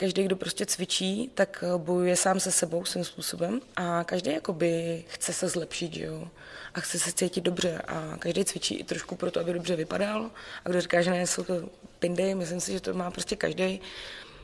každý, 0.00 0.22
kdo 0.22 0.36
prostě 0.36 0.66
cvičí, 0.66 1.30
tak 1.34 1.64
bojuje 1.76 2.16
sám 2.16 2.40
se 2.40 2.52
sebou 2.52 2.84
svým 2.84 3.04
způsobem 3.04 3.60
a 3.76 4.04
každý 4.04 4.32
jakoby 4.32 5.04
chce 5.08 5.32
se 5.32 5.48
zlepšit, 5.48 5.96
jo 5.96 6.28
a 6.74 6.80
chce 6.80 6.98
se 6.98 7.12
cítit 7.12 7.44
dobře 7.44 7.82
a 7.88 8.16
každý 8.18 8.44
cvičí 8.44 8.74
i 8.74 8.84
trošku 8.84 9.16
pro 9.16 9.30
to, 9.30 9.40
aby 9.40 9.52
dobře 9.52 9.76
vypadal 9.76 10.30
a 10.64 10.68
kdo 10.68 10.80
říká, 10.80 11.02
že 11.02 11.10
ne, 11.10 11.26
jsou 11.26 11.44
to 11.44 11.54
pindy, 11.98 12.34
myslím 12.34 12.60
si, 12.60 12.72
že 12.72 12.80
to 12.80 12.94
má 12.94 13.10
prostě 13.10 13.36
každý 13.36 13.80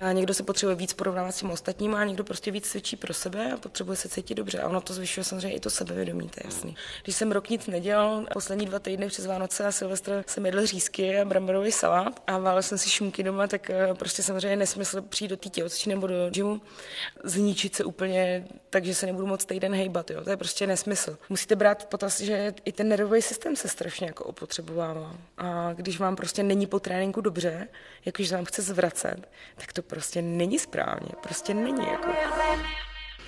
a 0.01 0.13
někdo 0.13 0.35
se 0.35 0.43
potřebuje 0.43 0.77
víc 0.77 0.93
porovnávat 0.93 1.33
s 1.33 1.39
tím 1.39 1.51
ostatním 1.51 1.95
a 1.95 2.05
někdo 2.05 2.25
prostě 2.25 2.51
víc 2.51 2.69
cvičí 2.71 2.97
pro 2.97 3.15
sebe 3.15 3.53
a 3.53 3.57
potřebuje 3.57 3.97
se 3.97 4.09
cítit 4.09 4.35
dobře. 4.35 4.61
A 4.61 4.69
ono 4.69 4.81
to 4.81 4.95
zvyšuje 4.95 5.25
samozřejmě 5.25 5.57
i 5.57 5.61
to 5.61 5.71
sebevědomí, 5.71 6.29
to 6.29 6.41
je 6.41 6.43
jasný. 6.45 6.77
Když 7.05 7.17
jsem 7.17 7.33
rok 7.33 7.49
nic 7.51 7.67
nedělal, 7.67 8.27
poslední 8.33 8.67
dva 8.67 8.79
týdny 8.79 9.09
přes 9.09 9.27
Vánoce 9.27 9.67
a 9.67 9.73
Silvestr 9.73 10.25
jsem 10.27 10.47
jedl 10.47 10.67
řízky 10.67 11.21
a 11.21 11.25
bramborový 11.25 11.73
salát 11.73 12.23
a 12.27 12.39
válel 12.39 12.63
jsem 12.63 12.79
si 12.79 12.91
šunky 12.91 13.23
doma, 13.23 13.47
tak 13.47 13.71
eh, 13.71 13.95
prostě 13.95 14.23
samozřejmě 14.23 14.57
nesmysl 14.57 15.03
přijít 15.03 15.29
do 15.29 15.37
té 15.37 15.49
tělocvičny 15.49 15.95
nebo 15.95 16.07
do 16.07 16.31
gymu, 16.31 16.61
zničit 17.25 17.75
se 17.75 17.85
úplně 17.85 18.47
tak, 18.71 18.85
že 18.85 18.95
se 18.95 19.07
nebudu 19.07 19.27
moc 19.27 19.45
týden 19.45 19.75
hejbat. 19.75 20.11
Jo. 20.11 20.25
To 20.25 20.31
je 20.31 20.37
prostě 20.37 20.67
nesmysl. 20.67 21.19
Musíte 21.29 21.57
brát 21.57 21.83
v 21.83 21.87
potaz, 21.87 22.21
že 22.21 22.55
i 22.65 22.73
ten 22.73 22.89
nervový 22.89 23.23
systém 23.23 23.57
se 23.57 23.69
strašně 23.69 24.07
jako 24.07 24.25
opotřebovává. 24.25 25.17
A 25.39 25.73
když 25.73 25.99
vám 25.99 26.17
prostě 26.17 26.43
není 26.43 26.67
po 26.67 26.81
tréninku 26.81 27.21
dobře, 27.21 27.69
jakože 28.05 28.37
vám 28.37 28.45
chce 28.45 28.63
zvracet, 28.63 29.29
tak 29.57 29.73
to 29.73 29.83
prostě 29.87 30.23
není 30.23 30.59
správně, 30.59 31.09
prostě 31.23 31.55
není 31.55 31.87
jako. 31.87 32.09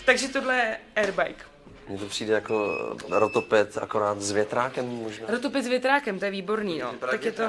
Takže 0.04 0.28
tohle 0.28 0.56
je 0.56 0.78
airbike. 0.96 1.44
Mně 1.88 1.98
to 1.98 2.06
přijde 2.06 2.34
jako 2.34 2.76
rotoped, 3.08 3.78
akorát 3.78 4.20
s 4.20 4.30
větrákem 4.30 4.88
možná. 4.88 5.26
Rotoped 5.28 5.64
s 5.64 5.68
větrákem, 5.68 6.18
to 6.18 6.24
je 6.24 6.30
výborný, 6.30 6.78
no. 6.78 6.92
Tak 6.92 7.24
je 7.24 7.32
to, 7.32 7.42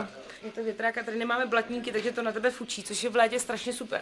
je 0.44 0.52
to 0.56 0.64
větráka, 0.64 1.04
tady 1.04 1.18
nemáme 1.18 1.46
blatníky, 1.46 1.92
takže 1.92 2.12
to 2.12 2.22
na 2.22 2.32
tebe 2.32 2.52
fučí, 2.52 2.84
což 2.84 3.04
je 3.04 3.10
v 3.10 3.16
létě 3.16 3.40
strašně 3.40 3.74
super. 3.74 4.02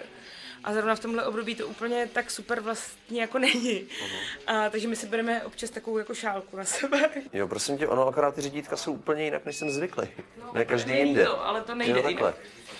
A 0.63 0.73
zrovna 0.73 0.95
v 0.95 0.99
tomhle 0.99 1.25
období 1.25 1.55
to 1.55 1.67
úplně 1.67 2.09
tak 2.13 2.31
super 2.31 2.59
vlastně 2.59 3.21
jako 3.21 3.39
není. 3.47 3.81
Uh-huh. 3.81 4.19
A, 4.47 4.69
takže 4.69 4.87
my 4.87 4.95
si 4.95 5.07
bereme 5.07 5.43
občas 5.43 5.69
takovou 5.69 5.97
jako 5.97 6.13
šálku 6.15 6.57
na 6.57 6.63
sebe. 6.63 7.09
Jo, 7.33 7.47
prosím 7.47 7.77
tě, 7.77 7.87
ono 7.87 8.07
akorát 8.07 8.35
ty 8.35 8.41
řídítka 8.41 8.77
jsou 8.77 8.93
úplně 8.93 9.23
jinak, 9.23 9.45
než 9.45 9.55
jsem 9.55 9.71
zvyklý. 9.71 10.07
No, 10.39 10.51
ne 10.53 10.65
každý 10.65 10.97
jinde. 10.97 11.25
To, 11.25 11.45
ale 11.47 11.61
to 11.61 11.75
nejde 11.75 11.99
jo, 11.99 12.03
takhle. 12.03 12.33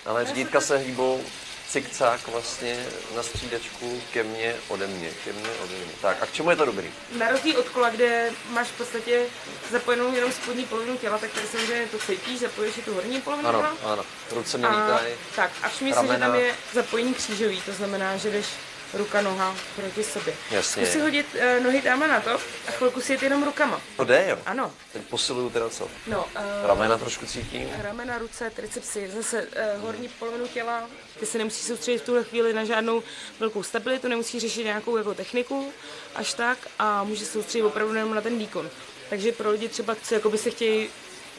Ale 0.05 0.25
řídítka 0.25 0.62
se 0.62 0.77
hýbou 0.77 1.22
cikcák 1.69 2.27
vlastně 2.27 2.86
na 3.15 3.24
střídačku 3.24 4.01
ke 4.13 4.24
mně, 4.24 4.55
ode 4.67 4.88
mě, 4.88 5.09
ke 5.24 5.33
mně, 5.33 5.50
ode 5.63 5.74
mě. 5.75 5.93
Tak 6.01 6.17
a 6.21 6.25
k 6.25 6.31
čemu 6.33 6.50
je 6.50 6.55
to 6.55 6.65
dobrý? 6.65 6.91
Na 7.17 7.29
rozdíl 7.29 7.59
od 7.59 7.69
kola, 7.69 7.89
kde 7.89 8.31
máš 8.50 8.67
v 8.67 8.77
podstatě 8.77 9.25
zapojenou 9.71 10.15
jenom 10.15 10.31
spodní 10.31 10.65
polovinu 10.65 10.97
těla, 10.97 11.17
tak 11.17 11.31
tady 11.31 11.47
samozřejmě 11.47 11.86
to 11.88 11.97
cítíš, 12.00 12.39
zapojíš 12.39 12.77
i 12.77 12.81
tu 12.81 12.93
horní 12.93 13.21
polovinu 13.21 13.50
Ano, 13.50 13.59
těla. 13.59 13.93
ano. 13.93 14.05
Ruce 14.31 14.57
mě 14.57 14.67
lítají. 14.67 15.13
tak 15.36 15.51
a 15.63 15.69
všimni 15.69 15.93
si, 15.93 16.07
že 16.07 16.17
tam 16.17 16.36
je 16.36 16.55
zapojení 16.74 17.13
křížový, 17.13 17.62
to 17.62 17.71
znamená, 17.74 18.17
že 18.17 18.29
jdeš 18.31 18.45
ruka, 18.94 19.22
noha 19.22 19.56
proti 19.75 20.03
sobě. 20.03 20.34
Jasně. 20.51 20.84
Zkus 20.86 20.94
si 20.94 21.00
hodit 21.00 21.25
uh, 21.36 21.63
nohy 21.63 21.82
tamhle 21.82 22.08
na 22.08 22.22
to 22.22 22.32
a 22.67 22.72
chvilku 22.72 23.01
si 23.01 23.12
jet 23.13 23.24
jenom 23.24 23.44
rukama. 23.44 23.82
To 23.98 24.03
jde, 24.03 24.25
jo? 24.29 24.38
Ano. 24.46 24.72
Teď 24.94 25.01
posiluju 25.01 25.50
teda 25.50 25.70
co? 25.70 25.88
No, 26.08 26.25
uh, 26.25 26.67
Ramena 26.67 26.98
trošku 26.98 27.25
cítím. 27.25 27.70
ramena, 27.82 28.17
ruce, 28.17 28.50
tricepsy, 28.50 29.12
zase 29.15 29.41
uh, 29.41 29.82
horní 29.84 30.08
polovinu 30.10 30.48
těla. 30.48 30.89
Ty 31.20 31.25
se 31.25 31.38
nemusíš 31.38 31.65
soustředit 31.67 31.98
v 31.98 32.06
tuhle 32.06 32.24
chvíli 32.24 32.53
na 32.53 32.63
žádnou 32.63 33.03
velkou 33.39 33.63
stabilitu, 33.63 34.08
nemusíš 34.08 34.41
řešit 34.41 34.63
nějakou 34.63 34.98
jako 34.98 35.13
techniku 35.13 35.74
až 36.15 36.34
tak 36.34 36.58
a 36.79 37.03
můžeš 37.03 37.20
se 37.27 37.34
soustředit 37.34 37.63
opravdu 37.63 37.94
jenom 37.96 38.15
na 38.15 38.22
ten 38.22 38.38
výkon. 38.39 38.70
Takže 39.10 39.32
pro 39.32 39.51
lidi 39.51 39.70
třeba, 39.70 39.96
co 40.03 40.13
jako 40.13 40.29
by 40.29 40.38
se 40.38 40.50
chtějí 40.50 40.88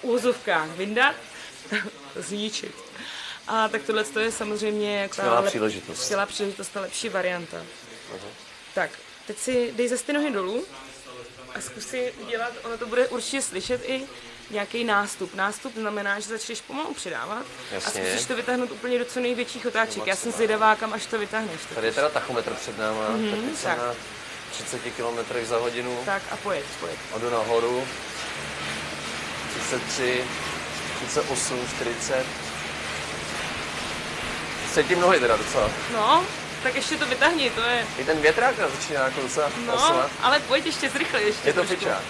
v 0.00 0.04
úvozovkách 0.04 0.68
vyndat, 0.68 1.14
zničit. 2.16 2.74
A 3.48 3.68
tak 3.68 3.82
tohle 3.82 4.04
je 4.20 4.32
samozřejmě 4.32 4.98
jako 4.98 5.14
Skvělá 5.14 5.42
příležitost. 5.42 6.02
skvělá 6.02 6.26
příležitost 6.26 6.76
a 6.76 6.80
lepší 6.80 7.08
varianta. 7.08 7.56
Tak, 8.74 8.90
teď 9.26 9.38
si 9.38 9.72
dej 9.76 9.88
zase 9.88 10.04
ty 10.04 10.12
nohy 10.12 10.30
dolů 10.30 10.64
a 11.54 11.60
zkus 11.60 11.86
si 11.86 12.12
udělat, 12.26 12.52
ono 12.62 12.78
to 12.78 12.86
bude 12.86 13.08
určitě 13.08 13.42
slyšet 13.42 13.80
i 13.84 14.06
nějaký 14.50 14.84
nástup. 14.84 15.34
Nástup 15.34 15.74
znamená, 15.74 16.20
že 16.20 16.28
začneš 16.28 16.60
pomalu 16.60 16.94
přidávat 16.94 17.46
a 17.70 17.74
Jasně. 17.74 18.02
zkusíš 18.04 18.26
to 18.26 18.36
vytáhnout 18.36 18.70
úplně 18.70 18.98
do 18.98 19.04
co 19.04 19.20
největších 19.20 19.66
otáček. 19.66 20.06
Já 20.06 20.16
jsem 20.16 20.32
zvědavá, 20.32 20.76
kam 20.76 20.92
až 20.92 21.06
to 21.06 21.18
vytáhneš. 21.18 21.60
Tady 21.74 21.86
je 21.86 21.92
teda 21.92 22.08
tachometr 22.08 22.54
před 22.54 22.78
náma, 22.78 23.08
mm-hmm, 23.08 23.50
tak 23.62 23.78
na 23.78 23.94
30 24.50 24.78
km 24.78 25.44
za 25.46 25.56
hodinu. 25.56 25.98
Tak 26.04 26.22
a 26.30 26.36
pojeď. 26.36 26.64
A 27.14 27.18
jdu 27.18 27.30
nahoru. 27.30 27.84
33, 29.66 30.24
38, 31.06 31.68
40. 31.76 32.47
Cítím 34.78 35.00
nohy 35.00 35.20
teda 35.20 35.36
docela. 35.36 35.70
No, 35.92 36.24
tak 36.62 36.74
ještě 36.74 36.96
to 36.96 37.06
vytáhni, 37.06 37.50
to 37.50 37.60
je, 37.60 37.86
I 37.98 38.04
ten 38.04 38.20
větrák 38.20 38.54
začíná 38.56 39.04
jako 39.04 39.20
docela 39.20 39.50
no, 39.66 39.72
pasovat. 39.72 40.10
ale 40.22 40.40
pojď 40.40 40.66
ještě 40.66 40.90
zrychle 40.90 41.22
ještě 41.22 41.48
Je 41.48 41.52
to 41.52 41.64
fičák. 41.64 42.02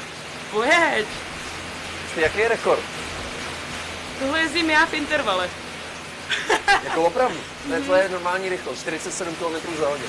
Pojď, 0.50 1.06
Jaký 2.16 2.38
je 2.38 2.48
rekord? 2.48 2.80
tohle 4.18 4.40
jezdím 4.40 4.70
já 4.70 4.87
v 4.87 4.94
intervale. 4.94 5.50
Jako 6.84 7.02
opravdu. 7.02 7.38
To 7.68 7.75
je 7.75 7.80
tvoje 7.80 8.08
normální 8.08 8.48
rychlost, 8.48 8.80
47 8.80 9.34
km 9.34 9.76
za 9.80 9.88
hodinu. 9.88 10.08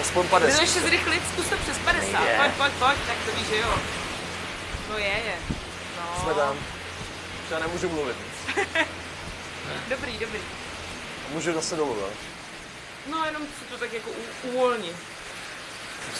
Aspoň 0.00 0.22
Jde 0.22 0.30
50. 0.30 0.56
to 0.56 0.62
ještě 0.62 0.80
zrychlit, 0.80 1.22
zkus 1.32 1.46
to 1.46 1.56
přes 1.56 1.78
50. 1.78 2.00
Nejde. 2.00 2.38
Pojď, 2.38 2.52
pojď, 2.52 2.72
pojď, 2.72 2.98
tak 3.06 3.16
to 3.26 3.38
víš, 3.38 3.46
že 3.48 3.56
jo. 3.56 3.74
No 4.90 4.98
je, 4.98 5.04
je. 5.04 5.34
No, 5.96 6.22
Jsme 6.22 6.34
tam. 6.34 6.56
Já 7.50 7.58
nemůžu 7.58 7.88
mluvit. 7.88 8.16
dobrý, 9.88 10.18
dobrý. 10.18 10.40
Můžu 11.30 11.52
zase 11.52 11.76
dolů, 11.76 11.96
jo? 12.00 12.08
No 13.06 13.24
jenom 13.24 13.42
si 13.42 13.64
to 13.70 13.78
tak 13.78 13.92
jako 13.92 14.10
u- 14.10 14.48
uvolni. 14.48 14.92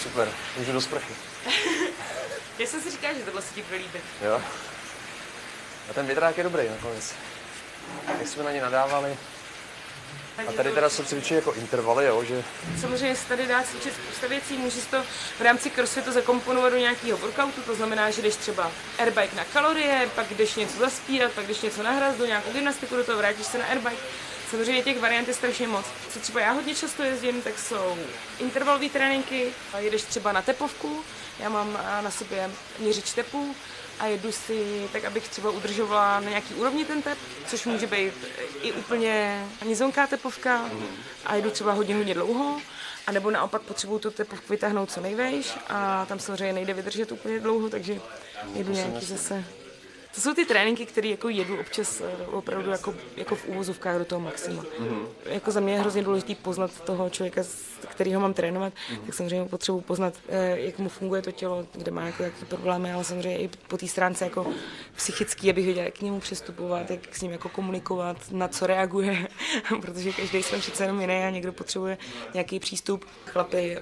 Super, 0.02 0.28
můžu 0.56 0.72
do 0.72 0.80
sprchy. 0.80 1.12
Já 2.58 2.66
jsem 2.66 2.82
si 2.82 2.90
říkala, 2.90 3.14
že 3.14 3.20
tohle 3.20 3.42
se 3.42 3.54
ti 3.54 3.62
bude 3.62 3.76
líbit. 3.76 4.02
Jo. 4.24 4.42
A 5.90 5.92
ten 5.94 6.06
větrák 6.06 6.38
je 6.38 6.44
dobrý 6.44 6.68
nakonec. 6.68 7.14
Jak 8.18 8.28
jsme 8.28 8.44
na 8.44 8.50
ně 8.52 8.60
nadávali. 8.60 9.16
A 10.48 10.52
tady 10.52 10.70
teda 10.72 10.88
se 10.90 11.04
cvičí 11.04 11.34
jako 11.34 11.52
intervaly, 11.52 12.04
jo, 12.06 12.24
že 12.24 12.42
Samozřejmě 12.80 13.16
se 13.16 13.26
tady 13.28 13.46
dá 13.46 13.62
cvičit 13.62 13.94
spousta 13.94 14.26
věcí, 14.26 14.56
můžeš 14.56 14.84
to 14.84 15.02
v 15.38 15.40
rámci 15.40 15.70
crossfitu 15.70 16.12
zakomponovat 16.12 16.72
do 16.72 16.78
nějakého 16.78 17.18
workoutu, 17.18 17.62
to 17.62 17.74
znamená, 17.74 18.10
že 18.10 18.22
jdeš 18.22 18.36
třeba 18.36 18.70
airbike 18.98 19.36
na 19.36 19.44
kalorie, 19.44 20.08
pak 20.14 20.30
jdeš 20.34 20.54
něco 20.54 20.78
zaspírat, 20.78 21.32
pak 21.32 21.46
jdeš 21.46 21.60
něco 21.60 21.82
nahrát, 21.82 22.16
do 22.18 22.26
nějakou 22.26 22.52
gymnastiku, 22.52 22.96
do 22.96 23.04
toho 23.04 23.18
vrátíš 23.18 23.46
se 23.46 23.58
na 23.58 23.64
airbike. 23.66 24.02
Samozřejmě 24.50 24.82
těch 24.82 25.00
variant 25.00 25.28
je 25.28 25.34
strašně 25.34 25.68
moc. 25.68 25.86
Co 26.12 26.18
třeba 26.18 26.40
já 26.40 26.52
hodně 26.52 26.74
často 26.74 27.02
jezdím, 27.02 27.42
tak 27.42 27.58
jsou 27.58 27.98
intervalové 28.38 28.88
tréninky, 28.88 29.52
a 29.72 29.78
jedeš 29.78 30.02
třeba 30.02 30.32
na 30.32 30.42
tepovku, 30.42 31.04
já 31.40 31.48
mám 31.48 31.78
a, 31.84 32.00
na 32.00 32.10
sobě 32.10 32.50
měřič 32.78 33.12
tepů 33.12 33.54
a 33.98 34.06
jedu 34.06 34.32
si 34.32 34.88
tak, 34.92 35.04
abych 35.04 35.28
třeba 35.28 35.50
udržovala 35.50 36.20
na 36.20 36.28
nějaký 36.28 36.54
úrovni 36.54 36.84
ten 36.84 37.02
tep, 37.02 37.18
což 37.46 37.66
může 37.66 37.86
být 37.86 38.14
i 38.62 38.72
úplně 38.72 39.44
nizonká 39.64 40.06
tepovka 40.06 40.70
a 41.26 41.34
jedu 41.34 41.50
třeba 41.50 41.72
hodinu 41.72 41.98
hodně 41.98 42.14
dlouho, 42.14 42.60
a 43.06 43.12
nebo 43.12 43.30
naopak 43.30 43.62
potřebuju 43.62 43.98
tu 43.98 44.10
tepovku 44.10 44.46
vytáhnout 44.50 44.90
co 44.90 45.00
nejvejš 45.00 45.54
a 45.68 46.06
tam 46.06 46.18
samozřejmě 46.18 46.52
nejde 46.52 46.74
vydržet 46.74 47.12
úplně 47.12 47.40
dlouho, 47.40 47.68
takže 47.68 48.00
jedu 48.54 48.72
nějaký 48.72 49.06
zase 49.06 49.44
to 50.14 50.20
jsou 50.20 50.34
ty 50.34 50.44
tréninky, 50.44 50.86
které 50.86 51.08
jako 51.08 51.28
jedu 51.28 51.60
občas 51.60 52.00
eh, 52.00 52.26
opravdu 52.26 52.70
jako, 52.70 52.94
jako 53.16 53.34
v 53.34 53.46
úvozovkách 53.46 53.98
do 53.98 54.04
toho 54.04 54.20
maxima. 54.20 54.62
Mm-hmm. 54.62 55.06
Jako 55.24 55.50
za 55.50 55.60
mě 55.60 55.72
je 55.72 55.80
hrozně 55.80 56.02
důležité 56.02 56.34
poznat 56.34 56.80
toho 56.80 57.10
člověka, 57.10 57.42
kterýho 57.88 58.20
mám 58.20 58.34
trénovat, 58.34 58.72
mm-hmm. 58.72 59.06
tak 59.06 59.14
samozřejmě 59.14 59.48
potřebuji 59.48 59.80
poznat, 59.80 60.14
eh, 60.28 60.60
jak 60.60 60.78
mu 60.78 60.88
funguje 60.88 61.22
to 61.22 61.32
tělo, 61.32 61.66
kde 61.72 61.90
má 61.90 62.06
jako 62.06 62.22
jaký 62.22 62.44
problémy, 62.44 62.92
ale 62.92 63.04
samozřejmě 63.04 63.38
i 63.38 63.50
po 63.68 63.76
té 63.76 63.88
stránce 63.88 64.24
jako 64.24 64.46
psychický, 64.96 65.50
abych 65.50 65.64
věděla, 65.64 65.84
jak 65.84 65.98
k 65.98 66.02
němu 66.02 66.20
přistupovat, 66.20 66.90
jak 66.90 67.16
s 67.16 67.20
ním 67.22 67.32
jako 67.32 67.48
komunikovat, 67.48 68.16
na 68.30 68.48
co 68.48 68.66
reaguje, 68.66 69.28
protože 69.80 70.12
každý 70.12 70.42
jsme 70.42 70.58
přece 70.58 70.84
jenom 70.84 71.00
jiný 71.00 71.24
a 71.24 71.30
někdo 71.30 71.52
potřebuje 71.52 71.98
nějaký 72.34 72.60
přístup. 72.60 73.04
Chlapy 73.26 73.78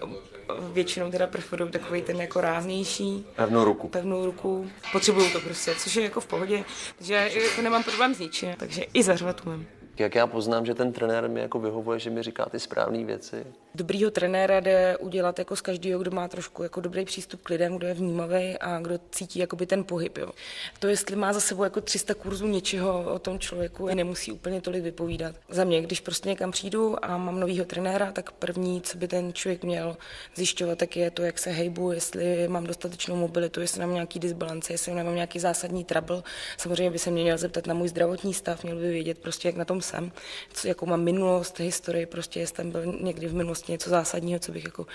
většinou 0.73 1.11
teda 1.11 1.26
preferují 1.26 1.71
takový 1.71 2.02
ten 2.02 2.17
jako 2.21 2.40
ráznější, 2.40 3.26
pevnou 3.37 3.64
ruku. 3.64 3.88
pevnou 3.88 4.25
ruku, 4.25 4.71
potřebuju 4.93 5.31
to 5.31 5.40
prostě, 5.40 5.75
což 5.75 5.97
je 5.97 6.02
jako 6.02 6.21
v 6.21 6.26
pohodě, 6.26 6.64
takže 6.99 7.14
já 7.14 7.21
jako 7.23 7.62
nemám 7.62 7.83
problém 7.85 8.14
s 8.14 8.19
ničím, 8.19 8.55
takže 8.57 8.83
i 8.95 9.02
zařvat 9.02 9.47
umím. 9.47 9.67
Jak 9.99 10.14
já 10.14 10.26
poznám, 10.26 10.67
že 10.67 10.75
ten 10.75 10.93
trenér 10.93 11.28
mi 11.28 11.40
jako 11.40 11.59
vyhovuje, 11.59 11.99
že 11.99 12.11
mi 12.11 12.23
říká 12.23 12.49
ty 12.49 12.61
správné 12.61 13.05
věci. 13.05 13.47
Dobrýho 13.75 14.11
trenéra 14.11 14.61
jde 14.61 14.97
udělat 14.97 15.38
jako 15.38 15.57
z 15.57 15.61
každého, 15.61 16.00
kdo 16.00 16.11
má 16.11 16.28
trošku 16.28 16.62
jako 16.62 16.81
dobrý 16.81 17.05
přístup 17.05 17.43
k 17.43 17.49
lidem, 17.49 17.76
kdo 17.76 17.87
je 17.87 17.95
vnímavý 17.95 18.59
a 18.61 18.78
kdo 18.81 18.99
cítí 19.11 19.38
jakoby 19.38 19.67
ten 19.67 19.85
pohyb. 19.85 20.19
Jo. 20.19 20.31
To, 20.78 20.88
jestli 20.88 21.17
má 21.17 21.33
za 21.33 21.40
sebou 21.40 21.64
jako 21.64 21.81
300 21.81 22.14
kurzů 22.14 22.47
něčeho 22.47 23.14
o 23.14 23.19
tom 23.19 23.38
člověku, 23.38 23.87
nemusí 23.87 24.33
úplně 24.33 24.61
tolik 24.61 24.83
vypovídat. 24.83 25.37
Za 25.49 25.64
mě, 25.64 25.83
když 25.83 26.00
prostě 26.00 26.28
někam 26.28 26.50
přijdu 26.50 27.05
a 27.05 27.17
mám 27.17 27.40
novýho 27.40 27.64
trenéra, 27.64 28.12
tak 28.12 28.33
první, 28.33 28.81
co 28.81 28.99
by 28.99 29.09
ten 29.09 29.33
člověk 29.33 29.64
měl 29.64 29.97
zjišťovat, 30.35 30.78
tak 30.78 30.97
je 30.97 31.11
to, 31.11 31.23
jak 31.23 31.38
se 31.38 31.50
hejbu, 31.50 31.93
jestli 31.93 32.49
mám 32.49 32.64
dostatečnou 32.64 33.17
mobilitu, 33.17 33.61
jestli 33.61 33.81
mám 33.81 33.95
nějaký 33.95 34.19
disbalance, 34.19 34.73
jestli 34.73 34.95
nemám 34.95 35.14
nějaký 35.14 35.38
zásadní 35.38 35.85
trouble. 35.85 36.23
Samozřejmě 36.57 36.90
by 36.90 36.99
se 36.99 37.11
mě 37.11 37.23
měl 37.23 37.38
zeptat 37.38 37.67
na 37.67 37.75
můj 37.75 37.88
zdravotní 37.88 38.35
stav, 38.35 38.62
měl 38.62 38.76
by 38.76 38.90
vědět 38.90 39.19
prostě, 39.19 39.49
jak 39.49 39.57
na 39.57 39.64
tom 39.64 39.81
jsem, 39.88 40.12
co, 40.52 40.68
jakou 40.68 40.87
mám 40.87 41.02
minulost, 41.02 41.59
historii, 41.59 42.07
prostě 42.07 42.40
jestli 42.40 42.57
tam 42.57 42.71
byl 42.71 42.99
někdy 43.00 43.26
v 43.26 43.35
minulosti 43.35 43.73
něco 43.73 43.90
zásadního, 43.90 44.40
co 44.40 44.52
bych 44.52 44.64
jako 44.64 44.87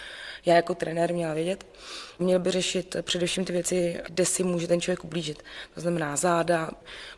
já 0.45 0.55
jako 0.55 0.75
trenér 0.75 1.13
měla 1.13 1.33
vědět. 1.33 1.65
Měl 2.19 2.39
by 2.39 2.51
řešit 2.51 2.95
především 3.01 3.45
ty 3.45 3.53
věci, 3.53 3.99
kde 4.09 4.25
si 4.25 4.43
může 4.43 4.67
ten 4.67 4.81
člověk 4.81 5.03
ublížit. 5.03 5.43
To 5.73 5.81
znamená 5.81 6.15
záda, 6.15 6.71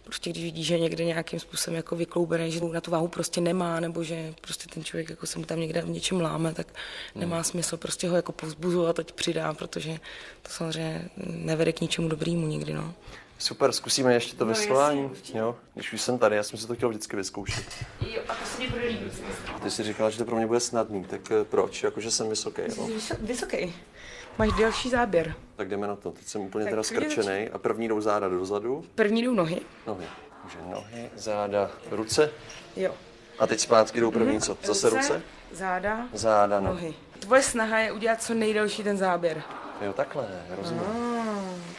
prostě 0.03 0.29
když 0.29 0.43
vidí, 0.43 0.63
že 0.63 0.79
někde 0.79 1.05
nějakým 1.05 1.39
způsobem 1.39 1.75
jako 1.77 1.95
vykloubený, 1.95 2.51
že 2.51 2.59
na 2.73 2.81
tu 2.81 2.91
váhu 2.91 3.07
prostě 3.07 3.41
nemá, 3.41 3.79
nebo 3.79 4.03
že 4.03 4.33
prostě 4.41 4.67
ten 4.73 4.83
člověk 4.83 5.09
jako 5.09 5.27
se 5.27 5.39
mu 5.39 5.45
tam 5.45 5.59
někde 5.59 5.81
v 5.81 5.89
něčem 5.89 6.21
láme, 6.21 6.53
tak 6.53 6.67
nemá 7.15 7.43
smysl 7.43 7.77
prostě 7.77 8.09
ho 8.09 8.15
jako 8.15 8.31
povzbuzovat, 8.31 8.99
ať 8.99 9.11
přidá, 9.11 9.53
protože 9.53 9.99
to 10.41 10.49
samozřejmě 10.49 11.09
nevede 11.17 11.71
k 11.73 11.81
ničemu 11.81 12.07
dobrýmu 12.07 12.47
nikdy. 12.47 12.73
No. 12.73 12.93
Super, 13.39 13.71
zkusíme 13.71 14.13
ještě 14.13 14.35
to 14.35 14.45
no, 14.45 14.49
vyslování. 14.49 15.11
Jo, 15.33 15.55
když 15.73 15.93
už 15.93 16.01
jsem 16.01 16.17
tady, 16.17 16.35
já 16.35 16.43
jsem 16.43 16.59
si 16.59 16.67
to 16.67 16.75
chtěl 16.75 16.89
vždycky 16.89 17.15
vyzkoušet. 17.15 17.65
Jo, 18.01 18.21
a 18.27 18.35
to 18.35 18.45
se 18.45 18.59
mi 18.59 18.67
bude 18.67 18.85
líbit. 18.85 19.23
Ty 19.63 19.71
jsi 19.71 19.83
říkala, 19.83 20.09
že 20.09 20.17
to 20.17 20.25
pro 20.25 20.35
mě 20.35 20.47
bude 20.47 20.59
snadný, 20.59 21.03
tak 21.03 21.31
eh, 21.31 21.45
proč? 21.45 21.83
Jakože 21.83 22.11
jsem 22.11 22.29
vysoký, 22.29 22.61
jo? 22.77 22.87
Vysoký. 23.19 23.75
Máš 24.37 24.51
delší 24.51 24.89
záběr. 24.89 25.35
Tak 25.55 25.69
jdeme 25.69 25.87
na 25.87 25.95
to. 25.95 26.11
Teď 26.11 26.27
jsem 26.27 26.41
úplně 26.41 26.65
tak 26.65 26.71
teda 26.71 26.83
skrčený 26.83 27.49
a 27.49 27.57
první 27.57 27.87
jdou 27.87 28.01
záda 28.01 28.29
dozadu. 28.29 28.85
První 28.95 29.23
jdou 29.23 29.33
nohy. 29.33 29.61
Nohy. 29.87 30.05
Takže 30.41 30.57
nohy, 30.69 31.09
záda, 31.15 31.71
ruce. 31.91 32.31
Jo. 32.75 32.93
A 33.39 33.47
teď 33.47 33.59
zpátky 33.59 34.01
jdou 34.01 34.11
první 34.11 34.41
co? 34.41 34.57
Zase 34.63 34.89
ruce? 34.89 35.01
ruce? 35.01 35.21
Záda. 35.51 36.07
Záda, 36.13 36.59
no. 36.59 36.67
nohy. 36.67 36.93
Tvoje 37.19 37.41
snaha 37.43 37.79
je 37.79 37.91
udělat 37.91 38.23
co 38.23 38.33
nejdelší 38.33 38.83
ten 38.83 38.97
záběr. 38.97 39.43
Jo, 39.81 39.93
takhle, 39.93 40.27
rozumím. 40.49 40.83
Ah, 40.83 41.34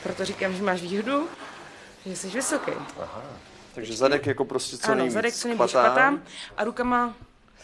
proto 0.06 0.25
říkám, 0.25 0.52
že 0.52 0.62
máš 0.62 0.82
výhodu, 0.82 1.28
že 2.06 2.16
jsi 2.16 2.28
vysoký. 2.28 2.72
Aha. 3.00 3.22
Takže 3.75 3.96
zadek 3.96 4.26
jako 4.26 4.44
prostě 4.44 4.76
co 4.76 4.86
ano, 4.86 4.94
nejvíc 4.94 5.14
zadek 5.14 5.34
co 5.34 5.48
nejvíc 5.48 5.70
špatám 5.70 6.22
a 6.56 6.64
rukama 6.64 7.14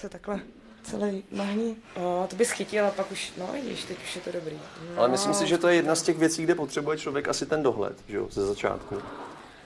se 0.00 0.08
takhle 0.08 0.40
celý 0.82 1.24
nahní. 1.30 1.76
O, 1.94 2.26
to 2.30 2.36
bys 2.36 2.50
chytil 2.50 2.86
a 2.86 2.90
pak 2.90 3.12
už, 3.12 3.32
no 3.36 3.46
vidíš, 3.52 3.84
teď 3.84 3.98
už 4.04 4.16
je 4.16 4.22
to 4.22 4.32
dobrý. 4.32 4.60
No. 4.94 5.00
Ale 5.00 5.08
myslím 5.08 5.34
si, 5.34 5.46
že 5.46 5.58
to 5.58 5.68
je 5.68 5.74
jedna 5.74 5.94
z 5.94 6.02
těch 6.02 6.18
věcí, 6.18 6.42
kde 6.42 6.54
potřebuje 6.54 6.98
člověk 6.98 7.28
asi 7.28 7.46
ten 7.46 7.62
dohled, 7.62 7.96
že 8.08 8.16
jo, 8.16 8.28
ze 8.30 8.46
začátku. 8.46 9.02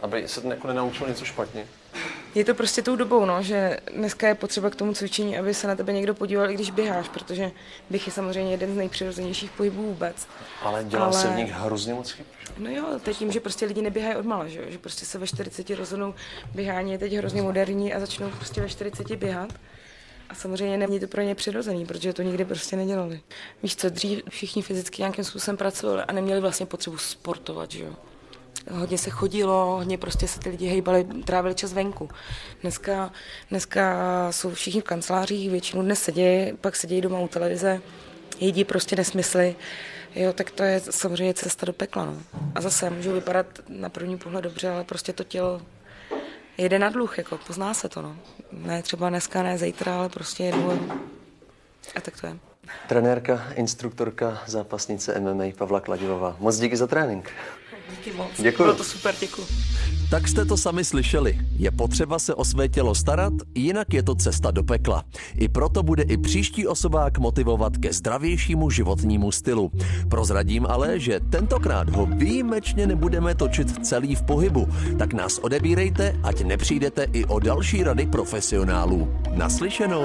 Aby 0.03 0.29
se 0.29 0.49
jako 0.49 0.69
nenaučil 0.69 1.09
něco 1.09 1.25
špatně. 1.25 1.67
Je 2.37 2.45
to 2.45 2.55
prostě 2.55 2.83
tou 2.83 2.97
dobou, 2.97 3.25
no, 3.25 3.43
že 3.43 3.81
dneska 3.93 4.29
je 4.29 4.35
potřeba 4.35 4.71
k 4.71 4.77
tomu 4.77 4.95
cvičení, 4.95 5.39
aby 5.39 5.55
se 5.55 5.67
na 5.67 5.77
tebe 5.77 5.93
někdo 5.93 6.15
podíval, 6.15 6.51
i 6.51 6.55
když 6.55 6.71
běháš, 6.71 7.09
protože 7.09 7.51
bych 7.91 8.07
je 8.07 8.13
samozřejmě 8.13 8.51
jeden 8.51 8.75
z 8.75 8.77
nejpřirozenějších 8.77 9.51
pohybů 9.51 9.83
vůbec. 9.83 10.29
Ale 10.63 10.85
dělá 10.85 11.05
Ale... 11.05 11.13
se 11.13 11.29
v 11.29 11.37
nich 11.37 11.53
hrozně 11.53 11.95
moc 11.95 12.11
chyb. 12.11 12.27
No 12.59 12.71
jo, 12.71 12.85
to 13.05 13.11
je 13.11 13.15
tím, 13.15 13.33
že 13.33 13.41
prostě 13.41 13.67
lidi 13.67 13.83
neběhají 13.83 14.17
odmala, 14.17 14.49
že, 14.49 14.65
že 14.69 14.79
prostě 14.79 15.07
se 15.07 15.19
ve 15.19 15.27
40 15.27 15.71
rozhodnou, 15.71 16.15
běhání 16.55 16.93
je 16.93 16.99
teď 16.99 17.13
hrozně 17.13 17.43
moderní 17.43 17.95
a 17.95 18.01
začnou 18.01 18.31
prostě 18.31 18.61
ve 18.61 18.69
40 18.69 19.17
běhat. 19.17 19.53
A 20.29 20.35
samozřejmě 20.35 20.79
není 20.79 21.01
to 21.01 21.07
pro 21.07 21.23
ně 21.23 21.35
přirozený, 21.35 21.87
protože 21.87 22.13
to 22.13 22.23
nikdy 22.23 22.45
prostě 22.45 22.77
nedělali. 22.77 23.21
Víš 23.63 23.77
co, 23.77 23.91
dřív 23.91 24.23
všichni 24.29 24.63
fyzicky 24.63 25.03
nějakým 25.03 25.25
způsobem 25.25 25.57
pracovali 25.57 26.03
a 26.03 26.13
neměli 26.13 26.41
vlastně 26.41 26.67
potřebu 26.67 26.99
sportovat, 26.99 27.71
že 27.71 27.85
jo. 27.85 27.97
Hodně 28.71 28.99
se 28.99 29.11
chodilo, 29.11 29.77
hodně 29.77 29.99
prostě 29.99 30.29
se 30.29 30.41
ty 30.41 30.49
lidi 30.49 30.67
hejbali, 30.67 31.05
trávili 31.05 31.55
čas 31.55 31.73
venku. 31.73 32.09
Dneska, 32.63 33.13
dneska 33.51 33.97
jsou 34.33 34.51
všichni 34.51 34.81
v 34.81 34.85
kancelářích, 34.85 35.51
většinu 35.51 35.83
dnes 35.83 36.03
sedějí, 36.03 36.53
pak 36.53 36.77
sedějí 36.77 37.01
doma 37.01 37.21
u 37.21 37.29
televize, 37.29 37.81
jedí 38.41 38.65
prostě 38.65 38.97
nesmysly. 38.97 39.57
Jo, 40.15 40.33
tak 40.33 40.51
to 40.51 40.63
je 40.63 40.81
samozřejmě 40.91 41.35
cesta 41.35 41.67
do 41.67 41.73
pekla. 41.73 42.05
No. 42.05 42.17
A 42.55 42.61
zase 42.61 42.91
můžu 42.91 43.13
vypadat 43.13 43.47
na 43.69 43.89
první 43.89 44.19
pohled 44.19 44.45
dobře, 44.45 44.71
ale 44.71 44.85
prostě 44.85 45.13
to 45.13 45.25
tělo 45.25 45.63
jede 46.59 46.79
na 46.79 46.89
dluh, 46.89 47.19
jako 47.19 47.39
pozná 47.47 47.75
se 47.75 47.89
to. 47.89 48.03
No. 48.03 48.17
Ne 48.53 48.83
třeba 48.83 49.09
dneska, 49.09 49.43
ne 49.43 49.59
zítra, 49.59 49.99
ale 49.99 50.09
prostě 50.09 50.45
jedu 50.45 50.89
a 51.97 52.01
tak 52.01 52.21
to 52.21 52.27
je. 52.27 52.37
Trenérka, 52.89 53.53
instruktorka, 53.55 54.43
zápasnice 54.47 55.21
MMA 55.21 55.45
Pavla 55.59 55.81
Kladivová. 55.81 56.37
Moc 56.39 56.59
díky 56.59 56.77
za 56.77 56.87
trénink. 56.87 57.31
Díky 57.91 58.13
moc. 58.13 58.31
Děkuji. 58.39 58.63
Bylo 58.63 58.75
to 58.75 58.85
super, 58.85 59.15
děkuji. 59.21 59.47
Tak 60.11 60.29
jste 60.29 60.45
to 60.45 60.57
sami 60.57 60.85
slyšeli. 60.85 61.39
Je 61.57 61.71
potřeba 61.71 62.19
se 62.19 62.35
o 62.35 62.45
své 62.45 62.69
tělo 62.69 62.95
starat, 62.95 63.33
jinak 63.55 63.95
je 63.95 64.03
to 64.03 64.15
cesta 64.15 64.51
do 64.51 64.63
pekla. 64.63 65.05
I 65.35 65.49
proto 65.49 65.83
bude 65.83 66.03
i 66.03 66.17
příští 66.17 66.67
osobák 66.67 67.19
motivovat 67.19 67.77
ke 67.77 67.93
zdravějšímu 67.93 68.71
životnímu 68.71 69.33
stylu. 69.33 69.71
Prozradím 70.09 70.67
ale, 70.67 71.01
že 71.01 71.21
tentokrát 71.31 71.91
ho 71.91 72.07
výjimečně 72.07 72.87
nebudeme 72.87 73.35
točit 73.35 73.87
celý 73.87 74.15
v 74.15 74.23
pohybu, 74.23 74.69
tak 74.99 75.13
nás 75.13 75.39
odebírejte, 75.39 76.17
ať 76.23 76.45
nepřijdete 76.45 77.07
i 77.13 77.25
o 77.25 77.39
další 77.39 77.83
rady 77.83 78.07
profesionálů. 78.07 79.09
Naslyšenou. 79.35 80.05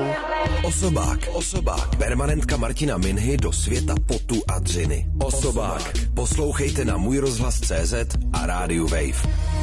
Osobák, 0.64 1.20
osobák, 1.34 1.96
permanentka 1.96 2.58
Martina 2.58 2.98
Minhy 2.98 3.38
do 3.38 3.52
světa 3.52 3.96
potu 4.06 4.42
a 4.48 4.60
dřiny. 4.60 5.08
Osobák. 5.24 5.94
Poslouchejte 6.14 6.86
na 6.86 6.98
můj 6.98 7.18
rozhlas 7.18 7.60
CZ 7.60 7.94
a 8.34 8.46
rádiu 8.46 8.88
Wave. 8.88 9.61